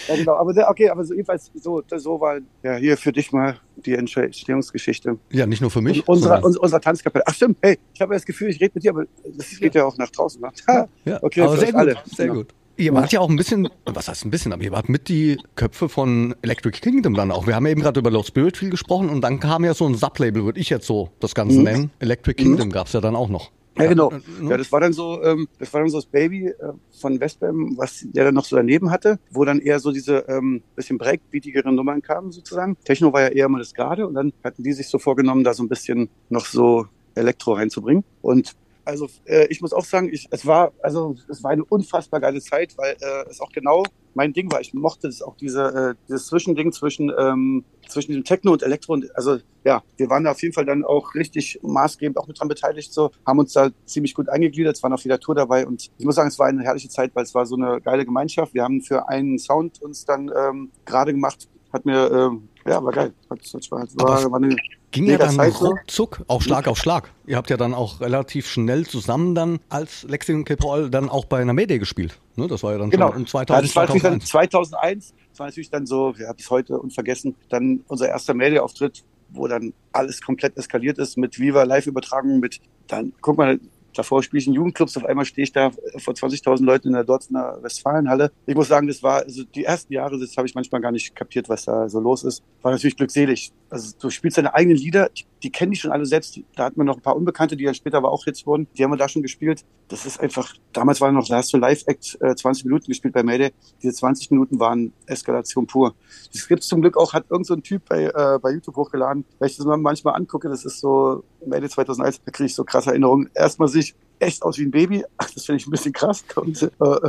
[0.09, 0.35] ja, genau.
[0.35, 5.19] Aber okay, aber so, jedenfalls so, so war ja hier für dich mal die Entstehungsgeschichte.
[5.31, 6.01] Ja, nicht nur für mich.
[6.01, 7.25] Und unserer, unserer Tanzkapelle.
[7.27, 9.85] Ach stimmt, hey, ich habe das Gefühl, ich rede mit dir, aber das geht ja
[9.85, 10.41] auch nach draußen.
[10.41, 10.89] Ne?
[11.05, 11.97] ja, okay, aber sehr gut, alle.
[12.05, 12.41] sehr genau.
[12.41, 12.55] gut.
[12.77, 15.39] Ihr wart ja auch ein bisschen, was heißt ein bisschen, aber ihr wart mit die
[15.57, 17.47] Köpfe von Electric Kingdom dann auch.
[17.47, 19.87] Wir haben ja eben gerade über Low Spirit viel gesprochen und dann kam ja so
[19.87, 21.65] ein Sublabel, würde ich jetzt so das Ganze mhm.
[21.65, 21.91] nennen.
[21.99, 22.73] Electric Kingdom mhm.
[22.73, 23.51] gab es ja dann auch noch.
[23.79, 24.13] Ja, genau.
[24.43, 26.55] Ja, das war dann so, ähm, das war dann so das Baby äh,
[26.91, 30.63] von Westbam, was der dann noch so daneben hatte, wo dann eher so diese ähm,
[30.77, 32.77] bisschen breakbeatigeren Nummern kamen sozusagen.
[32.85, 35.55] Techno war ja eher mal das Garde und dann hatten die sich so vorgenommen, da
[35.55, 38.05] so ein bisschen noch so Elektro reinzubringen.
[38.21, 38.53] Und
[38.85, 42.41] also äh, ich muss auch sagen, ich, es war also es war eine unfassbar geile
[42.41, 44.61] Zeit, weil äh, es auch genau mein Ding war.
[44.61, 48.95] Ich mochte es auch diese äh, dieses Zwischending zwischen ähm, zwischen dem Techno und Elektro.
[48.95, 52.41] Und, also ja, wir waren da auf jeden Fall dann auch richtig maßgebend auch mit
[52.41, 52.93] dran beteiligt.
[52.93, 54.77] So haben uns da ziemlich gut eingegliedert.
[54.77, 57.15] Es waren auch wieder Tour dabei und ich muss sagen, es war eine herrliche Zeit,
[57.15, 58.55] weil es war so eine geile Gemeinschaft.
[58.55, 61.49] Wir haben für einen Sound uns dann ähm, gerade gemacht.
[61.73, 63.15] Hat mir ähm, ja war geil.
[63.31, 63.41] Hat,
[63.71, 64.57] war, war, war eine
[64.93, 67.11] Ging ja dann ruckzuck, auch Schlag auf Schlag.
[67.27, 71.25] Ihr habt ja dann auch relativ schnell zusammen dann als Lexi und Paul dann auch
[71.25, 72.21] bei einer Mayday gespielt.
[72.37, 72.47] Ne?
[72.47, 73.11] Das war ja dann genau.
[73.11, 74.27] schon in 2000, ja, das war 2001.
[74.27, 75.15] 2001.
[75.31, 79.73] Das war natürlich dann so, ja, bis heute unvergessen, dann unser erster Mayday-Auftritt, wo dann
[79.93, 83.59] alles komplett eskaliert ist mit Viva Live-Übertragung, mit dann, guck mal,
[83.95, 87.05] Davor spiele ich in Jugendclubs, auf einmal stehe ich da vor 20.000 Leuten in der
[87.05, 88.33] Dortmunder Westfalenhalle.
[88.47, 91.15] Ich muss sagen, das war, also die ersten Jahre, das habe ich manchmal gar nicht
[91.15, 92.43] kapiert, was da so los ist.
[92.63, 93.53] War natürlich glückselig.
[93.71, 96.39] Also du spielst deine eigenen Lieder, die, die kennen die schon alle selbst.
[96.55, 98.69] Da hatten wir noch ein paar Unbekannte, die dann später aber auch Hits wurden.
[98.77, 99.65] Die haben wir da schon gespielt.
[99.89, 103.23] Das ist einfach, damals war noch, da hast du Live-Act äh, 20 Minuten gespielt bei
[103.23, 103.53] Mayday.
[103.83, 105.95] Diese 20 Minuten waren Eskalation pur.
[106.33, 109.25] Das gibt's zum Glück auch, hat irgend so Typ bei, äh, bei YouTube hochgeladen.
[109.39, 112.91] Wenn ich das manchmal angucke, das ist so Mayday 2001, da kriege ich so krasse
[112.91, 113.31] Erinnerungen.
[113.35, 115.05] Erstmal sich echt aus wie ein Baby.
[115.17, 116.69] Ach, das finde ich ein bisschen krass und, äh,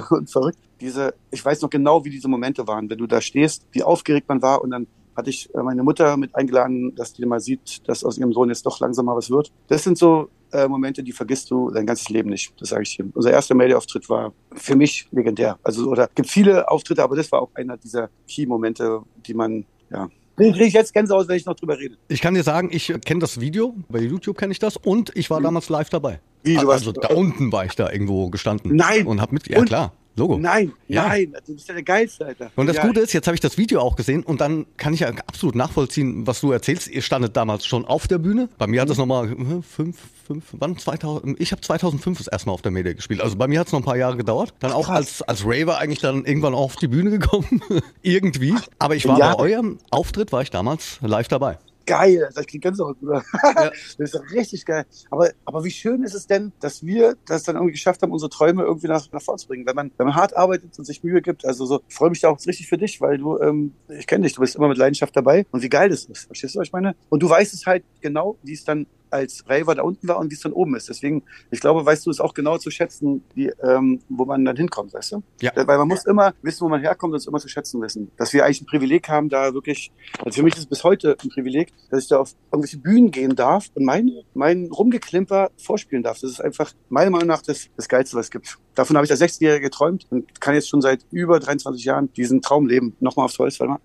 [0.10, 0.58] und verrückt.
[0.82, 4.28] Diese, ich weiß noch genau, wie diese Momente waren, wenn du da stehst, wie aufgeregt
[4.28, 7.88] man war und dann hatte ich äh, meine Mutter mit eingeladen, dass die mal sieht,
[7.88, 9.52] dass aus ihrem Sohn jetzt doch langsam mal was wird.
[9.67, 12.54] Das sind so äh, Momente, die vergisst du dein ganzes Leben nicht.
[12.60, 13.06] Das sage ich dir.
[13.13, 15.58] Unser erster Media-Auftritt war für mich legendär.
[15.63, 20.10] Also, oder gibt viele Auftritte, aber das war auch einer dieser Key-Momente, die man, ja,
[20.38, 21.97] kriege ich jetzt Gänsehaut, wenn ich noch drüber rede.
[22.08, 25.30] Ich kann dir sagen, ich kenne das Video, bei YouTube kenne ich das und ich
[25.30, 25.45] war mhm.
[25.45, 26.19] damals live dabei.
[26.43, 28.76] Wie, du also da unten war ich da irgendwo gestanden.
[28.76, 29.08] Nein.
[29.08, 29.67] Und hab mit, ja und?
[29.67, 29.93] klar.
[30.15, 30.38] Logo.
[30.38, 31.08] Nein, ja.
[31.08, 32.52] nein, du bist ja der Geilste, Alter.
[32.56, 32.86] Und das ja.
[32.86, 35.56] Gute ist, jetzt habe ich das Video auch gesehen und dann kann ich ja absolut
[35.56, 36.88] nachvollziehen, was du erzählst.
[36.88, 38.49] Ihr standet damals schon auf der Bühne.
[38.60, 39.36] Bei mir hat es nochmal
[39.67, 39.97] fünf,
[40.28, 43.21] fünf, wann 2000, ich habe 2005 das erste Mal auf der Media gespielt.
[43.21, 44.54] Also bei mir hat es noch ein paar Jahre gedauert.
[44.60, 47.62] Dann auch als, als Raver eigentlich dann irgendwann auch auf die Bühne gekommen.
[48.04, 48.54] Irgendwie.
[48.78, 49.36] Aber ich war ja.
[49.36, 51.58] bei eurem Auftritt, war ich damals live dabei.
[51.86, 52.30] Geil.
[52.34, 53.24] Das klingt ganz auch Bruder.
[53.43, 53.72] Ja.
[53.98, 54.86] Das ist richtig geil.
[55.12, 58.30] Aber, aber wie schön ist es denn, dass wir das dann irgendwie geschafft haben, unsere
[58.30, 59.65] Träume irgendwie nach, nach vorne zu bringen.
[59.65, 62.22] Wenn man, wenn man hart arbeitet und sich Mühe gibt, also so, ich freue mich
[62.22, 64.78] da auch richtig für dich, weil du, ähm, ich kenne dich, du bist immer mit
[64.78, 66.26] Leidenschaft dabei und wie geil das ist.
[66.26, 66.96] Verstehst du, was ich meine?
[67.10, 70.30] Und du weißt es halt genau, wie es dann als Raver da unten war und
[70.32, 70.89] wie es dann oben ist.
[70.89, 74.58] Deswegen, ich glaube, weißt du es auch genau zu schätzen, wie, ähm, wo man dann
[74.58, 75.23] hinkommt, weißt du?
[75.41, 75.52] Ja.
[75.56, 78.12] Weil man muss immer wissen, wo man herkommt und es immer zu schätzen wissen.
[78.17, 81.15] Dass wir eigentlich ein Privileg haben, da wirklich, also für mich ist es bis heute
[81.23, 86.04] ein Privileg, dass ich da auf irgendwelche Bühnen gehen darf und mein, mein Rumgeklimper vorspielen
[86.04, 86.19] darf.
[86.19, 88.58] Das ist einfach meiner Meinung nach das, das Geilste, was es gibt.
[88.76, 92.41] Davon habe ich als 16-Jähriger geträumt und kann jetzt schon seit über 23 Jahren diesen
[92.41, 92.95] Traum leben.
[92.99, 93.80] Nochmal aufs Holz, warte mal.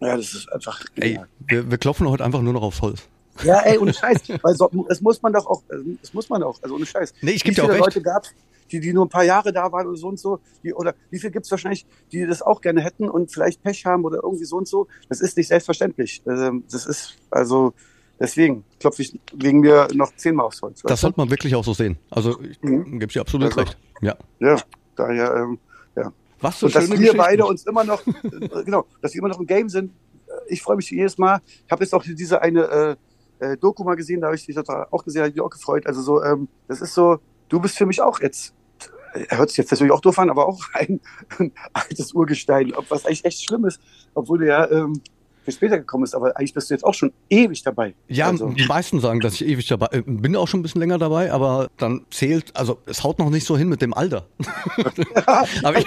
[0.00, 0.84] Ja, das ist einfach.
[0.96, 3.08] Ey, wir, wir klopfen heute einfach nur noch aufs Holz.
[3.44, 4.20] Ja, ey, ohne Scheiß.
[4.42, 5.62] Weil so, es muss man doch auch,
[6.02, 7.14] es muss man auch, also ohne Scheiß.
[7.22, 7.94] Nee, ich Wie geb dir auch viele recht.
[7.96, 8.24] Leute gab
[8.70, 11.18] die, die nur ein paar Jahre da waren oder so und so, die, oder wie
[11.18, 14.56] viel gibt's wahrscheinlich, die das auch gerne hätten und vielleicht Pech haben oder irgendwie so
[14.56, 14.86] und so.
[15.10, 16.22] Das ist nicht selbstverständlich.
[16.26, 17.74] Ähm, Das ist, also,
[18.18, 20.82] deswegen klopfe ich wegen mir noch zehnmal aufs Holz.
[20.84, 21.98] Das sollte man wirklich auch so sehen.
[22.10, 22.98] Also, ich Mhm.
[22.98, 23.76] gebe dir absolut Also- recht.
[24.00, 24.16] Ja.
[24.40, 24.56] Ja,
[24.96, 25.58] daher, ähm,
[25.96, 26.12] ja.
[26.40, 29.38] Was für und dass wir beide uns immer noch, äh, genau, dass wir immer noch
[29.40, 29.92] im Game sind.
[30.26, 31.40] Äh, Ich freue mich jedes Mal.
[31.66, 32.96] Ich habe jetzt auch diese eine äh,
[33.42, 35.50] äh, Doku mal gesehen, da habe ich dich total auch gesehen, habe ich mich auch
[35.50, 35.86] gefreut.
[35.86, 38.54] Also so, ähm, das ist so, du bist für mich auch jetzt,
[39.28, 41.00] er hört sich jetzt natürlich auch doof an, aber auch ein,
[41.38, 43.80] ein altes Urgestein, ob- was eigentlich echt schlimm ist,
[44.14, 45.00] obwohl du ja ähm,
[45.44, 47.94] viel später gekommen bist, aber eigentlich bist du jetzt auch schon ewig dabei.
[48.08, 50.80] Ja, also, die meisten sagen, dass ich ewig dabei äh, bin auch schon ein bisschen
[50.80, 54.26] länger dabei, aber dann zählt, also es haut noch nicht so hin mit dem Alter.
[55.62, 55.86] aber ich,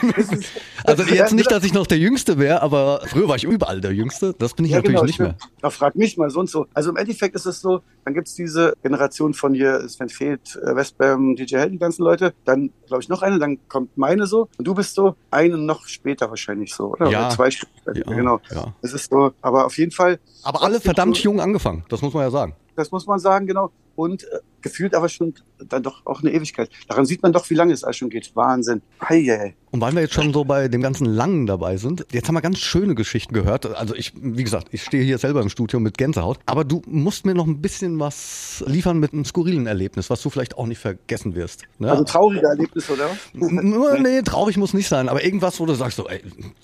[0.83, 3.93] also jetzt nicht, dass ich noch der Jüngste wäre, aber früher war ich überall der
[3.93, 4.35] Jüngste.
[4.37, 5.35] Das bin ich Ja, natürlich genau, nicht mehr.
[5.61, 6.67] Da frag mich mal so und so.
[6.73, 10.75] Also im Endeffekt ist es so, dann gibt's diese Generation von hier, Sven Feth, äh,
[10.75, 12.33] Westbam, DJ Hell, die ganzen Leute.
[12.45, 14.47] Dann, glaube ich, noch eine, dann kommt meine so.
[14.57, 17.09] Und du bist so eine noch später wahrscheinlich so, oder?
[17.09, 17.25] Ja.
[17.27, 17.73] Oder zwei Stunden.
[17.93, 18.39] Ja, genau.
[18.51, 18.73] ja.
[18.81, 22.13] Es ist so, aber auf jeden Fall, Aber alle verdammt so- jung angefangen, das muss
[22.13, 22.55] man ja sagen.
[22.75, 23.71] das muss man sagen, genau.
[23.95, 25.35] Und äh, gefühlt aber schon
[25.69, 26.69] dann doch auch eine Ewigkeit.
[26.87, 28.35] Daran sieht man doch, wie lange es alles schon geht.
[28.35, 28.81] Wahnsinn.
[28.99, 32.35] Hey, Und weil wir jetzt schon so bei dem ganzen Langen dabei sind, jetzt haben
[32.35, 33.65] wir ganz schöne Geschichten gehört.
[33.67, 37.25] Also ich, wie gesagt, ich stehe hier selber im Studio mit Gänsehaut, aber du musst
[37.25, 40.79] mir noch ein bisschen was liefern mit einem skurrilen Erlebnis, was du vielleicht auch nicht
[40.79, 41.61] vergessen wirst.
[41.77, 41.91] Ne?
[41.91, 43.09] Also traurige Erlebnisse, oder?
[43.33, 46.21] Nee, traurig muss nicht sein, aber irgendwas, wo du sagst so, ey,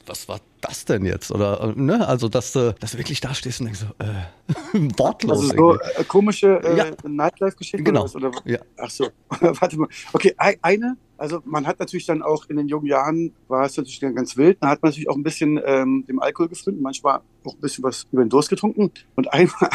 [0.07, 1.31] was war das denn jetzt?
[1.31, 5.39] Oder, ne, also, dass du, dass du wirklich da stehst und denkst so, äh, wortlos.
[5.39, 6.01] Also so irgendwie.
[6.01, 6.85] äh, komische äh, Ja.
[7.03, 8.05] Nightlife-Geschichten Genau.
[8.15, 8.41] oder was?
[8.43, 8.51] Oder?
[8.51, 8.59] Ja.
[8.77, 9.87] Ach so, warte mal.
[10.13, 13.77] Okay, ei- eine, also man hat natürlich dann auch in den jungen Jahren, war es
[13.77, 16.81] natürlich dann ganz wild, da hat man natürlich auch ein bisschen ähm, dem Alkohol gefründet,
[16.81, 18.91] manchmal auch ein bisschen was über den Durst getrunken.
[19.15, 19.69] Und einmal,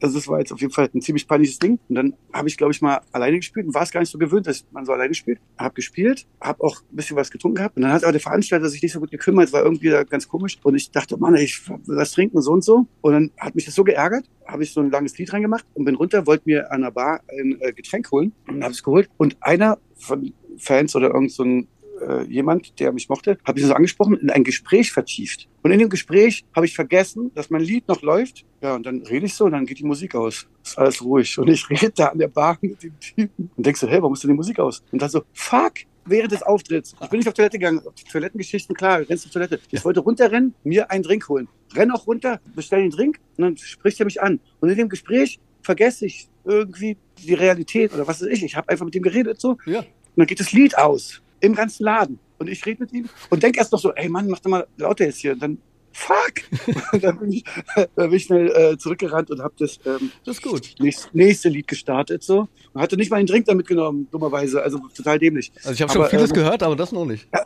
[0.00, 1.78] also das war jetzt auf jeden Fall ein ziemlich peinliches Ding.
[1.88, 4.18] Und dann habe ich, glaube ich, mal alleine gespielt und war es gar nicht so
[4.18, 5.40] gewöhnt, dass man so alleine spielt.
[5.58, 7.76] Habe gespielt, habe auch ein bisschen was getrunken gehabt.
[7.76, 10.28] Und dann hat aber der Veranstalter sich nicht so gut gekümmert, war irgendwie da ganz
[10.28, 10.58] komisch.
[10.62, 12.86] Und ich dachte, Mann, ich will was trinken so und so.
[13.00, 15.84] Und dann hat mich das so geärgert, habe ich so ein langes Lied reingemacht und
[15.84, 19.08] bin runter, wollte mir an der Bar ein äh, Getränk holen und habe es geholt.
[19.16, 21.68] Und einer von Fans oder irgend so ein
[22.08, 25.48] äh, jemand, der mich mochte, habe ich so angesprochen, in ein Gespräch vertieft.
[25.62, 28.44] Und in dem Gespräch habe ich vergessen, dass mein Lied noch läuft.
[28.60, 30.46] Ja, und dann rede ich so und dann geht die Musik aus.
[30.64, 31.38] Ist alles ruhig.
[31.38, 34.14] Und ich rede da an der Bar mit dem Typen und denk so, hey, warum
[34.14, 34.82] ist denn die Musik aus?
[34.92, 36.94] Und dann so, fuck, während des Auftritts.
[37.00, 37.80] Ich bin nicht auf Toilette gegangen.
[37.86, 39.60] Auf Toilettengeschichten, klar, du rennst auf Toilette.
[39.70, 41.48] Ich wollte runterrennen, mir einen Drink holen.
[41.74, 44.40] Renn auch runter, bestell den Drink und dann spricht er mich an.
[44.60, 48.42] Und in dem Gespräch vergesse ich irgendwie die Realität oder was weiß ich.
[48.42, 49.56] Ich habe einfach mit ihm geredet so.
[49.64, 49.80] Ja.
[49.80, 49.86] Und
[50.16, 52.18] dann geht das Lied aus im ganzen Laden.
[52.38, 54.66] Und ich rede mit ihm und denke erst noch so, ey Mann, mach doch mal
[54.78, 55.32] lauter jetzt hier.
[55.32, 55.58] Und dann,
[55.92, 56.72] fuck!
[57.00, 60.42] dann bin ich, dann bin ich schnell äh, zurückgerannt und habe das ähm, Das ist
[60.42, 60.74] gut.
[60.78, 62.48] nächste, nächste Lied gestartet so.
[62.72, 64.62] Und hatte nicht mal einen Drink da mitgenommen, dummerweise.
[64.62, 65.52] Also total dämlich.
[65.58, 67.28] Also ich habe schon vieles ähm, gehört, aber das noch nicht.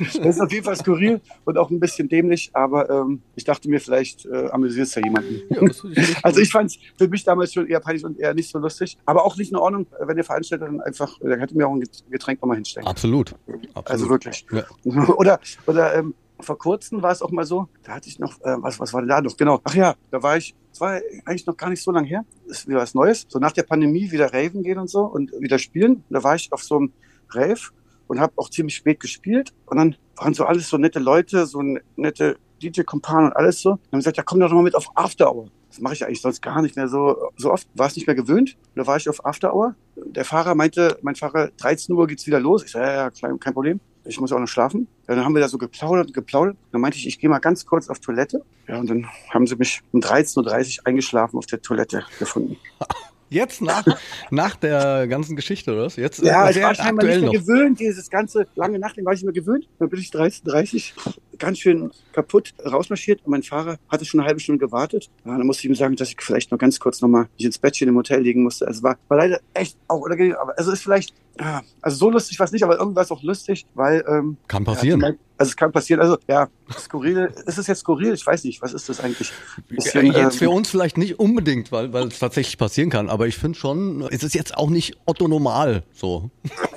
[0.00, 3.68] Das ist auf jeden Fall skurril und auch ein bisschen dämlich, aber ähm, ich dachte
[3.68, 5.42] mir, vielleicht äh, amüsiert es ja jemanden.
[5.50, 8.34] Ja, finde ich Also ich fand es für mich damals schon eher peinlich und eher
[8.34, 8.96] nicht so lustig.
[9.04, 11.82] Aber auch nicht in Ordnung, wenn der Veranstalter dann einfach, der hätte mir auch ein
[12.10, 12.86] Getränk nochmal hinstellen.
[12.86, 13.34] Absolut.
[13.74, 13.90] Absolut.
[13.90, 14.46] Also wirklich.
[14.52, 14.64] Ja.
[15.12, 18.56] Oder, oder ähm, vor kurzem war es auch mal so, da hatte ich noch, äh,
[18.58, 19.36] was, was war da noch?
[19.36, 19.60] Genau.
[19.64, 22.24] Ach ja, da war ich, es war eigentlich noch gar nicht so lange her.
[22.46, 23.26] Ist wieder was Neues.
[23.28, 26.04] So nach der Pandemie wieder raven gehen und so und wieder spielen.
[26.10, 26.92] Da war ich auf so einem
[27.30, 27.70] Rave
[28.06, 29.52] und habe auch ziemlich spät gespielt.
[29.66, 31.62] Und dann waren so alles so nette Leute, so
[31.96, 33.70] nette DJ-Kumpan und alles so.
[33.70, 35.48] Und haben gesagt, ja komm doch mal mit auf After Hour.
[35.68, 37.68] Das mache ich eigentlich sonst gar nicht mehr so, so oft.
[37.74, 38.56] War es nicht mehr gewöhnt.
[38.74, 39.76] Und da war ich auf After Hour.
[39.94, 42.64] Der Fahrer meinte, mein Fahrer, 13 Uhr geht's wieder los.
[42.64, 43.80] Ich sage, ja, ja, kein Problem.
[44.10, 44.88] Ich muss auch noch schlafen.
[45.08, 46.56] Ja, dann haben wir da so geplaudert und geplaudert.
[46.72, 48.42] Dann meinte ich, ich gehe mal ganz kurz auf Toilette.
[48.66, 52.56] Ja, und dann haben sie mich um 13.30 Uhr eingeschlafen auf der Toilette gefunden.
[53.28, 53.84] Jetzt nach,
[54.32, 55.94] nach der ganzen Geschichte, oder was?
[55.94, 57.32] Jetzt Ja, ich war scheinbar nicht mehr noch.
[57.32, 59.68] gewöhnt, dieses ganze lange Nacht, den war ich nicht mehr gewöhnt.
[59.78, 64.28] Dann bin ich 13.30 Uhr ganz schön kaputt rausmarschiert und mein Fahrer hatte schon eine
[64.28, 65.10] halbe Stunde gewartet.
[65.24, 67.58] Ja, dann musste ich ihm sagen, dass ich vielleicht noch ganz kurz nochmal mich ins
[67.58, 68.66] Bettchen im Hotel legen musste.
[68.66, 70.36] Also war, war leider echt auch unangenehm.
[70.40, 73.66] Aber also ist vielleicht, ja, also so lustig war es nicht, aber irgendwas auch lustig,
[73.74, 75.00] weil ähm, Kann passieren.
[75.00, 76.00] Ja, also es kann passieren.
[76.00, 76.48] Also ja,
[76.78, 77.32] skurril.
[77.46, 78.12] Ist es jetzt skurril?
[78.12, 78.60] Ich weiß nicht.
[78.60, 79.32] Was ist das eigentlich?
[79.70, 83.26] Ja, jetzt für ähm, uns vielleicht nicht unbedingt, weil, weil es tatsächlich passieren kann, aber
[83.26, 86.30] ich finde schon, es ist jetzt auch nicht Otto normal so.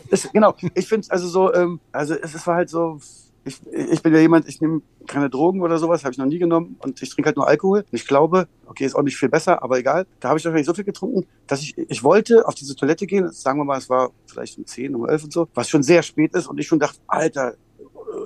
[0.09, 0.55] ist, genau.
[0.75, 2.99] Ich finde also so, ähm, also es, es war halt so.
[3.45, 6.39] Ich, ich bin ja jemand, ich nehme keine Drogen oder sowas, habe ich noch nie
[6.39, 7.79] genommen und ich trinke halt nur Alkohol.
[7.79, 10.05] Und ich glaube, okay, ist auch nicht viel besser, aber egal.
[10.19, 13.29] Da habe ich wahrscheinlich so viel getrunken, dass ich, ich wollte auf diese Toilette gehen,
[13.31, 16.03] sagen wir mal, es war vielleicht um 10, um 11 und so, was schon sehr
[16.03, 17.55] spät ist und ich schon dachte, Alter,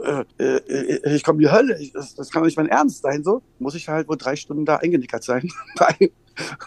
[0.05, 3.23] äh, äh, ich komme in die Hölle, das, das kann doch nicht mein Ernst sein,
[3.23, 3.41] so.
[3.59, 5.49] Muss ich halt wohl drei Stunden da eingenickert sein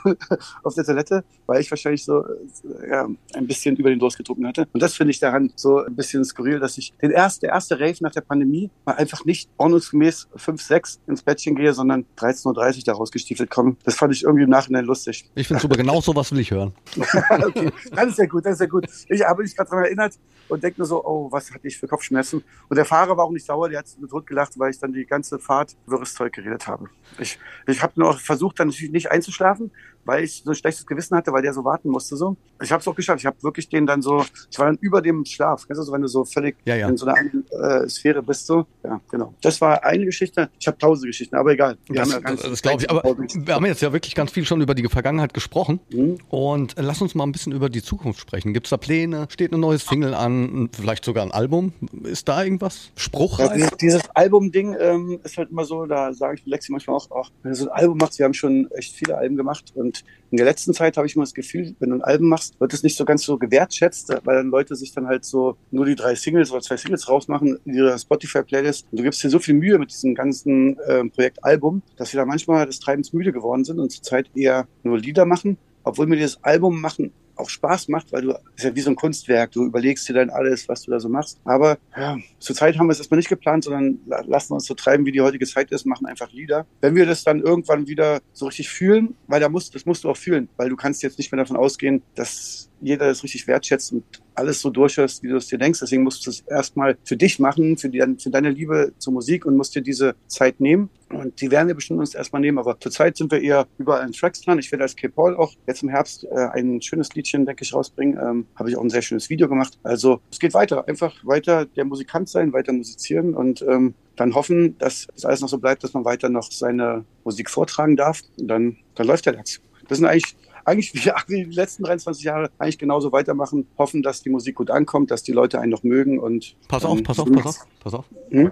[0.62, 4.46] auf der Toilette, weil ich wahrscheinlich so äh, ja, ein bisschen über den Durst getrunken
[4.46, 4.68] hatte.
[4.72, 7.78] Und das finde ich daran so ein bisschen skurril, dass ich den erst, der erste
[7.78, 12.46] Rave nach der Pandemie mal einfach nicht ordnungsgemäß 5, 6 ins Bettchen gehe, sondern 13.30
[12.46, 13.76] Uhr da rausgestiefelt komme.
[13.84, 15.28] Das fand ich irgendwie im Nachhinein lustig.
[15.34, 16.72] Ich finde super, genau sowas will ich hören.
[16.96, 18.86] okay, das ist ja gut, das ist ja gut.
[19.08, 20.14] Ich habe mich gerade daran erinnert
[20.48, 22.42] und denke nur so, oh, was hatte ich für Kopfschmerzen.
[22.68, 25.04] Und der Fahrer war auch nicht sauer, der hat mir totgelacht, weil ich dann die
[25.04, 26.86] ganze Fahrt wirres Zeug geredet habe.
[27.18, 29.70] Ich, ich habe nur versucht, dann natürlich nicht einzuschlafen, grave
[30.04, 32.16] weil ich so ein schlechtes Gewissen hatte, weil der so warten musste.
[32.16, 32.36] So.
[32.62, 33.20] Ich habe es auch geschafft.
[33.20, 35.66] Ich habe wirklich den dann so, ich war dann über dem Schlaf.
[35.66, 36.88] Kennst du so, wenn du so völlig Ja, ja.
[36.88, 38.46] in so einer anderen äh, Sphäre bist?
[38.46, 38.66] So?
[38.82, 39.34] Ja, genau.
[39.42, 40.50] Das war eine Geschichte.
[40.58, 41.76] Ich habe tausend Geschichten, aber egal.
[41.86, 42.90] Wir Das, ja das, glaube ich.
[42.90, 45.80] Aber wir haben jetzt ja wirklich ganz viel schon über die Vergangenheit gesprochen.
[45.90, 46.18] Mhm.
[46.28, 48.52] Und äh, lass uns mal ein bisschen über die Zukunft sprechen.
[48.52, 49.26] Gibt es da Pläne?
[49.30, 50.70] Steht ein neues Single an?
[50.72, 51.72] Vielleicht sogar ein Album?
[52.04, 52.90] Ist da irgendwas?
[52.96, 53.52] Ja, Spruchreif?
[53.52, 57.30] dieses, dieses Album-Ding ähm, ist halt immer so, da sage ich Lexi manchmal auch, auch,
[57.42, 59.99] wenn du so ein Album machst, wir haben schon echt viele Alben gemacht und
[60.30, 62.72] in der letzten Zeit habe ich immer das Gefühl, wenn du ein Album machst, wird
[62.72, 65.96] es nicht so ganz so gewertschätzt, weil dann Leute sich dann halt so nur die
[65.96, 68.86] drei Singles oder zwei Singles rausmachen in ihrer Spotify-Playlist.
[68.90, 72.20] Und du gibst dir so viel Mühe mit diesem ganzen ähm, Projekt Album, dass wir
[72.20, 76.16] da manchmal des Treibens müde geworden sind und zurzeit eher nur Lieder machen, obwohl mir
[76.16, 79.64] dieses Album machen auch Spaß macht, weil du ist ja wie so ein Kunstwerk, du
[79.64, 81.40] überlegst dir dann alles, was du da so machst.
[81.44, 85.04] Aber ja, zurzeit haben wir es erstmal nicht geplant, sondern la- lassen uns so treiben,
[85.06, 86.66] wie die heutige Zeit ist, machen einfach Lieder.
[86.80, 90.10] Wenn wir das dann irgendwann wieder so richtig fühlen, weil da musst, das musst du
[90.10, 93.92] auch fühlen, weil du kannst jetzt nicht mehr davon ausgehen, dass jeder das richtig wertschätzt
[93.92, 94.04] und
[94.34, 95.80] alles so durchhörst, wie du es dir denkst.
[95.80, 99.44] Deswegen musst du es erstmal für dich machen, für, die, für deine Liebe zur Musik
[99.44, 100.88] und musst dir diese Zeit nehmen.
[101.10, 102.58] Und die werden wir bestimmt uns erstmal nehmen.
[102.58, 104.58] Aber zurzeit sind wir eher überall in Tracks dran.
[104.58, 108.18] Ich werde als K-Paul auch jetzt im Herbst äh, ein schönes Liedchen, denke ich, rausbringen.
[108.18, 109.78] Ähm, Habe ich auch ein sehr schönes Video gemacht.
[109.82, 110.86] Also es geht weiter.
[110.88, 115.48] Einfach weiter der Musikant sein, weiter musizieren und ähm, dann hoffen, dass es alles noch
[115.48, 118.20] so bleibt, dass man weiter noch seine Musik vortragen darf.
[118.38, 119.60] Und dann, dann läuft der Lachs.
[119.88, 120.94] Das sind eigentlich eigentlich
[121.28, 125.22] wie die letzten 23 Jahre eigentlich genauso weitermachen, hoffen, dass die Musik gut ankommt, dass
[125.22, 128.04] die Leute einen noch mögen und Pass auf, ähm, pass auf, pass auf, pass auf.
[128.30, 128.50] Hm?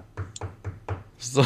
[1.17, 1.41] So.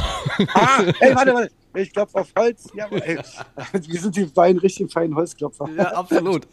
[0.54, 1.52] Ah, ey, warte, warte.
[1.76, 2.68] Ich klopfe auf Holz.
[2.76, 3.18] Ja, ey.
[3.88, 5.68] Wir sind die beiden richtig feinen Holzklopfer.
[5.76, 6.48] Ja, absolut.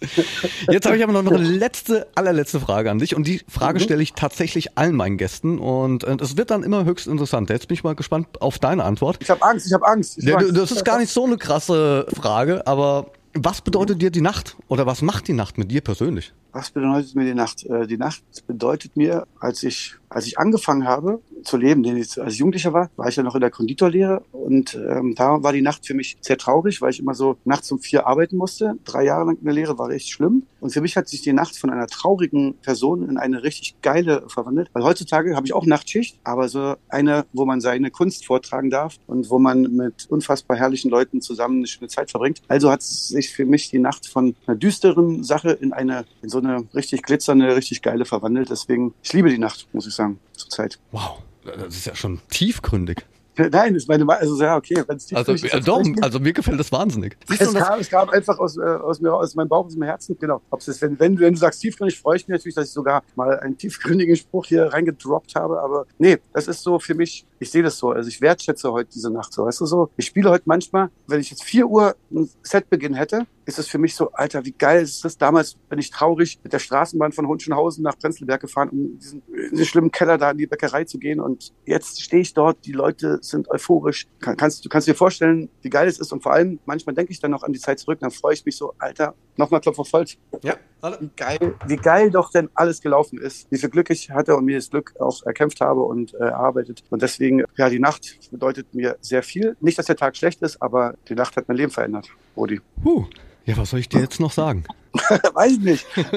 [0.70, 3.82] Jetzt habe ich aber noch eine letzte, allerletzte Frage an dich und die Frage Mhm.
[3.82, 7.50] stelle ich tatsächlich allen meinen Gästen und äh, es wird dann immer höchst interessant.
[7.50, 9.18] Jetzt bin ich mal gespannt auf deine Antwort.
[9.20, 10.16] Ich habe Angst, ich habe Angst.
[10.16, 10.56] Ich hab Angst.
[10.56, 14.86] Das ist gar nicht so eine krasse Frage, aber was bedeutet dir die Nacht oder
[14.86, 16.32] was macht die Nacht mit dir persönlich?
[16.52, 17.64] Was bedeutet mir die Nacht?
[17.66, 22.38] Äh, Die Nacht bedeutet mir, als ich, als ich angefangen habe zu leben, als ich
[22.38, 25.86] Jugendlicher war, war ich ja noch in der Konditorlehre und ähm, da war die Nacht
[25.86, 28.74] für mich sehr traurig, weil ich immer so nachts um vier arbeiten musste.
[28.84, 30.42] Drei Jahre lang in der Lehre war echt schlimm.
[30.60, 34.24] Und für mich hat sich die Nacht von einer traurigen Person in eine richtig geile
[34.28, 34.68] verwandelt.
[34.74, 38.96] Weil heutzutage habe ich auch Nachtschicht, aber so eine, wo man seine Kunst vortragen darf
[39.06, 42.42] und wo man mit unfassbar herrlichen Leuten zusammen eine schöne Zeit verbringt.
[42.48, 46.39] Also hat sich für mich die Nacht von einer düsteren Sache in eine, in so
[46.40, 48.50] eine richtig glitzernde, richtig geile verwandelt.
[48.50, 50.78] Deswegen, ich liebe die Nacht, muss ich sagen, zurzeit.
[50.92, 53.04] Wow, das ist ja schon tiefgründig.
[53.52, 56.60] Nein, ist meine, Ma- also ja, okay, wenn es Also, äh, doch, also mir gefällt
[56.60, 57.16] das wahnsinnig.
[57.26, 59.76] Siehst Es das, kam, es kam einfach aus, äh, aus mir, aus meinem Bauch, aus
[59.76, 60.16] meinem Herzen.
[60.20, 60.42] Genau.
[60.50, 63.02] Ob's das, wenn, wenn, wenn du sagst tiefgründig, freue ich mich natürlich, dass ich sogar
[63.14, 65.62] mal einen tiefgründigen Spruch hier reingedroppt habe.
[65.62, 67.90] Aber nee, das ist so für mich, ich sehe das so.
[67.92, 69.46] Also ich wertschätze heute diese Nacht so.
[69.46, 69.88] Weißt du so?
[69.96, 73.78] Ich spiele heute manchmal, wenn ich jetzt 4 Uhr ein Setbeginn hätte, ist es für
[73.78, 75.18] mich so, Alter, wie geil ist das?
[75.18, 79.22] Damals bin ich traurig mit der Straßenbahn von Hunschenhausen nach Prenzlberg gefahren, um in diesen,
[79.26, 81.20] in diesen schlimmen Keller da in die Bäckerei zu gehen.
[81.20, 84.06] Und jetzt stehe ich dort, die Leute sind euphorisch.
[84.20, 86.12] Kann, kannst, du kannst dir vorstellen, wie geil es ist.
[86.12, 88.44] Und vor allem, manchmal denke ich dann noch an die Zeit zurück, dann freue ich
[88.44, 90.16] mich so, Alter, nochmal Klopf auf Holz.
[90.42, 90.54] ja,
[91.00, 93.50] Wie geil, wie geil doch denn alles gelaufen ist.
[93.50, 96.84] Wie viel Glück ich hatte und mir das Glück auch erkämpft habe und äh, erarbeitet.
[96.90, 99.56] Und deswegen, ja, die Nacht bedeutet mir sehr viel.
[99.60, 102.60] Nicht, dass der Tag schlecht ist, aber die Nacht hat mein Leben verändert, Rudi.
[102.84, 103.06] Huh.
[103.46, 104.64] Ja, was soll ich dir jetzt noch sagen?
[105.34, 105.86] Weiß ich nicht.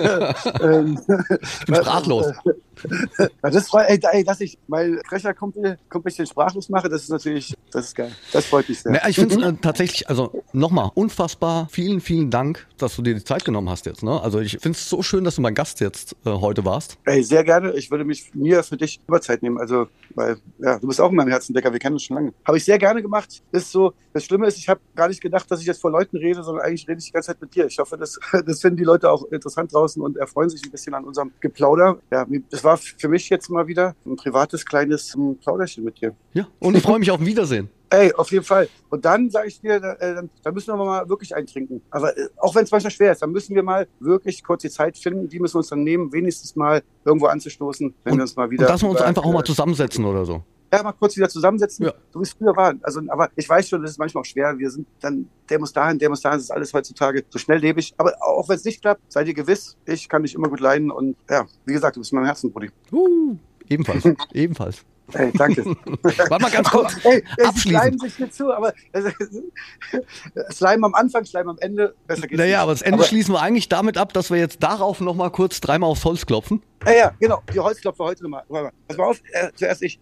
[0.61, 0.99] ähm,
[1.59, 2.27] Ich bin sprachlos.
[3.41, 7.53] Das freut, ey, ey, dass ich mein Sprecherkumpel Kumpel bisschen sprachlos mache, das ist natürlich,
[7.71, 8.11] das ist geil.
[8.31, 8.91] Das freut mich sehr.
[8.93, 11.67] Na, ich finde es äh, tatsächlich, also nochmal, unfassbar.
[11.71, 14.03] Vielen, vielen Dank, dass du dir die Zeit genommen hast jetzt.
[14.03, 14.19] Ne?
[14.21, 16.97] Also ich finde es so schön, dass du mein Gast jetzt äh, heute warst.
[17.05, 17.73] Ey, sehr gerne.
[17.73, 19.59] Ich würde mich mir für dich Überzeit nehmen.
[19.59, 21.71] Also, weil, ja, du bist auch in meinem Herzen, Decker.
[21.71, 22.33] Wir kennen uns schon lange.
[22.45, 23.43] Habe ich sehr gerne gemacht.
[23.51, 26.17] Ist so, das Schlimme ist, ich habe gar nicht gedacht, dass ich jetzt vor Leuten
[26.17, 27.65] rede, sondern eigentlich rede ich ganze Zeit mit dir.
[27.67, 30.93] Ich hoffe, das, das finden die Leute auch interessant draußen und erfreuen sich ein bisschen
[30.93, 31.97] an unserem Geplauder.
[32.11, 36.15] Ja, das war für mich jetzt mal wieder ein privates kleines ähm, Plauderchen mit dir.
[36.33, 37.69] Ja, und ich freue mich auf ein Wiedersehen.
[37.89, 38.67] Ey, auf jeden Fall.
[38.89, 41.79] Und dann sage ich dir, äh, dann müssen wir mal wirklich eintrinken.
[41.91, 44.71] Aber äh, auch wenn es manchmal schwer ist, dann müssen wir mal wirklich kurz die
[44.71, 45.29] Zeit finden.
[45.29, 48.49] Die müssen wir uns dann nehmen, wenigstens mal irgendwo anzustoßen, wenn Und, wir uns mal
[48.49, 48.63] wieder.
[48.63, 50.41] und dass wir uns über- einfach auch mal zusammensetzen oder so.
[50.75, 51.93] Ja, mal kurz wieder zusammensetzen, Ja.
[52.11, 52.73] so wie es früher war.
[52.81, 54.57] Also, aber ich weiß schon, das ist manchmal auch schwer.
[54.57, 56.37] Wir sind dann, der muss dahin, der muss dahin.
[56.37, 57.93] Das ist alles heutzutage so schnelllebig.
[57.97, 60.89] Aber auch wenn es nicht klappt, seid ihr gewiss, ich kann dich immer gut leiden.
[60.91, 62.71] Und ja, wie gesagt, du bist in meinem Herzen, Brudi.
[62.91, 63.35] Uh,
[63.69, 64.03] ebenfalls,
[64.33, 64.83] ebenfalls.
[65.11, 65.65] Hey, danke.
[66.01, 66.95] Warte mal ganz kurz.
[67.03, 67.59] Ey, Abschließend.
[67.59, 69.11] schleimen sich hier zu, aber äh,
[70.51, 72.57] Slime am Anfang, Slime am Ende, besser geht's Naja, nicht.
[72.63, 75.89] aber das Ende schließen wir eigentlich damit ab, dass wir jetzt darauf nochmal kurz dreimal
[75.89, 76.63] aufs Holz klopfen.
[76.85, 77.43] Ja, ja, genau.
[77.53, 78.43] Die Holzklopfer heute nochmal.
[78.47, 78.73] Warte mal.
[78.87, 79.99] Pass mal auf, äh, zuerst ich.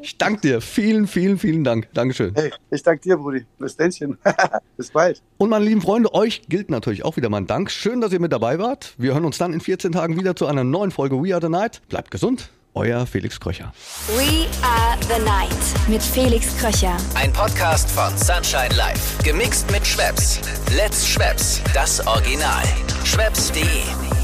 [0.00, 0.60] Ich danke dir.
[0.60, 1.88] Vielen, vielen, vielen Dank.
[1.94, 2.32] Dankeschön.
[2.34, 3.46] Hey, ich danke dir, Brudi.
[3.58, 4.18] Bis Dänchen.
[4.76, 5.22] Bis bald.
[5.38, 7.70] Und meine lieben Freunde, euch gilt natürlich auch wieder mein Dank.
[7.70, 8.94] Schön, dass ihr mit dabei wart.
[8.98, 11.48] Wir hören uns dann in 14 Tagen wieder zu einer neuen Folge We Are the
[11.48, 11.82] Night.
[11.88, 12.50] Bleibt gesund.
[12.74, 13.72] Euer Felix Kröcher.
[14.16, 16.96] We Are the Night mit Felix Kröcher.
[17.14, 19.22] Ein Podcast von Sunshine Life.
[19.22, 20.40] Gemixt mit Schwepps.
[20.76, 21.62] Let's Schwepps.
[21.72, 22.64] Das Original.
[23.04, 24.23] Schwepps.de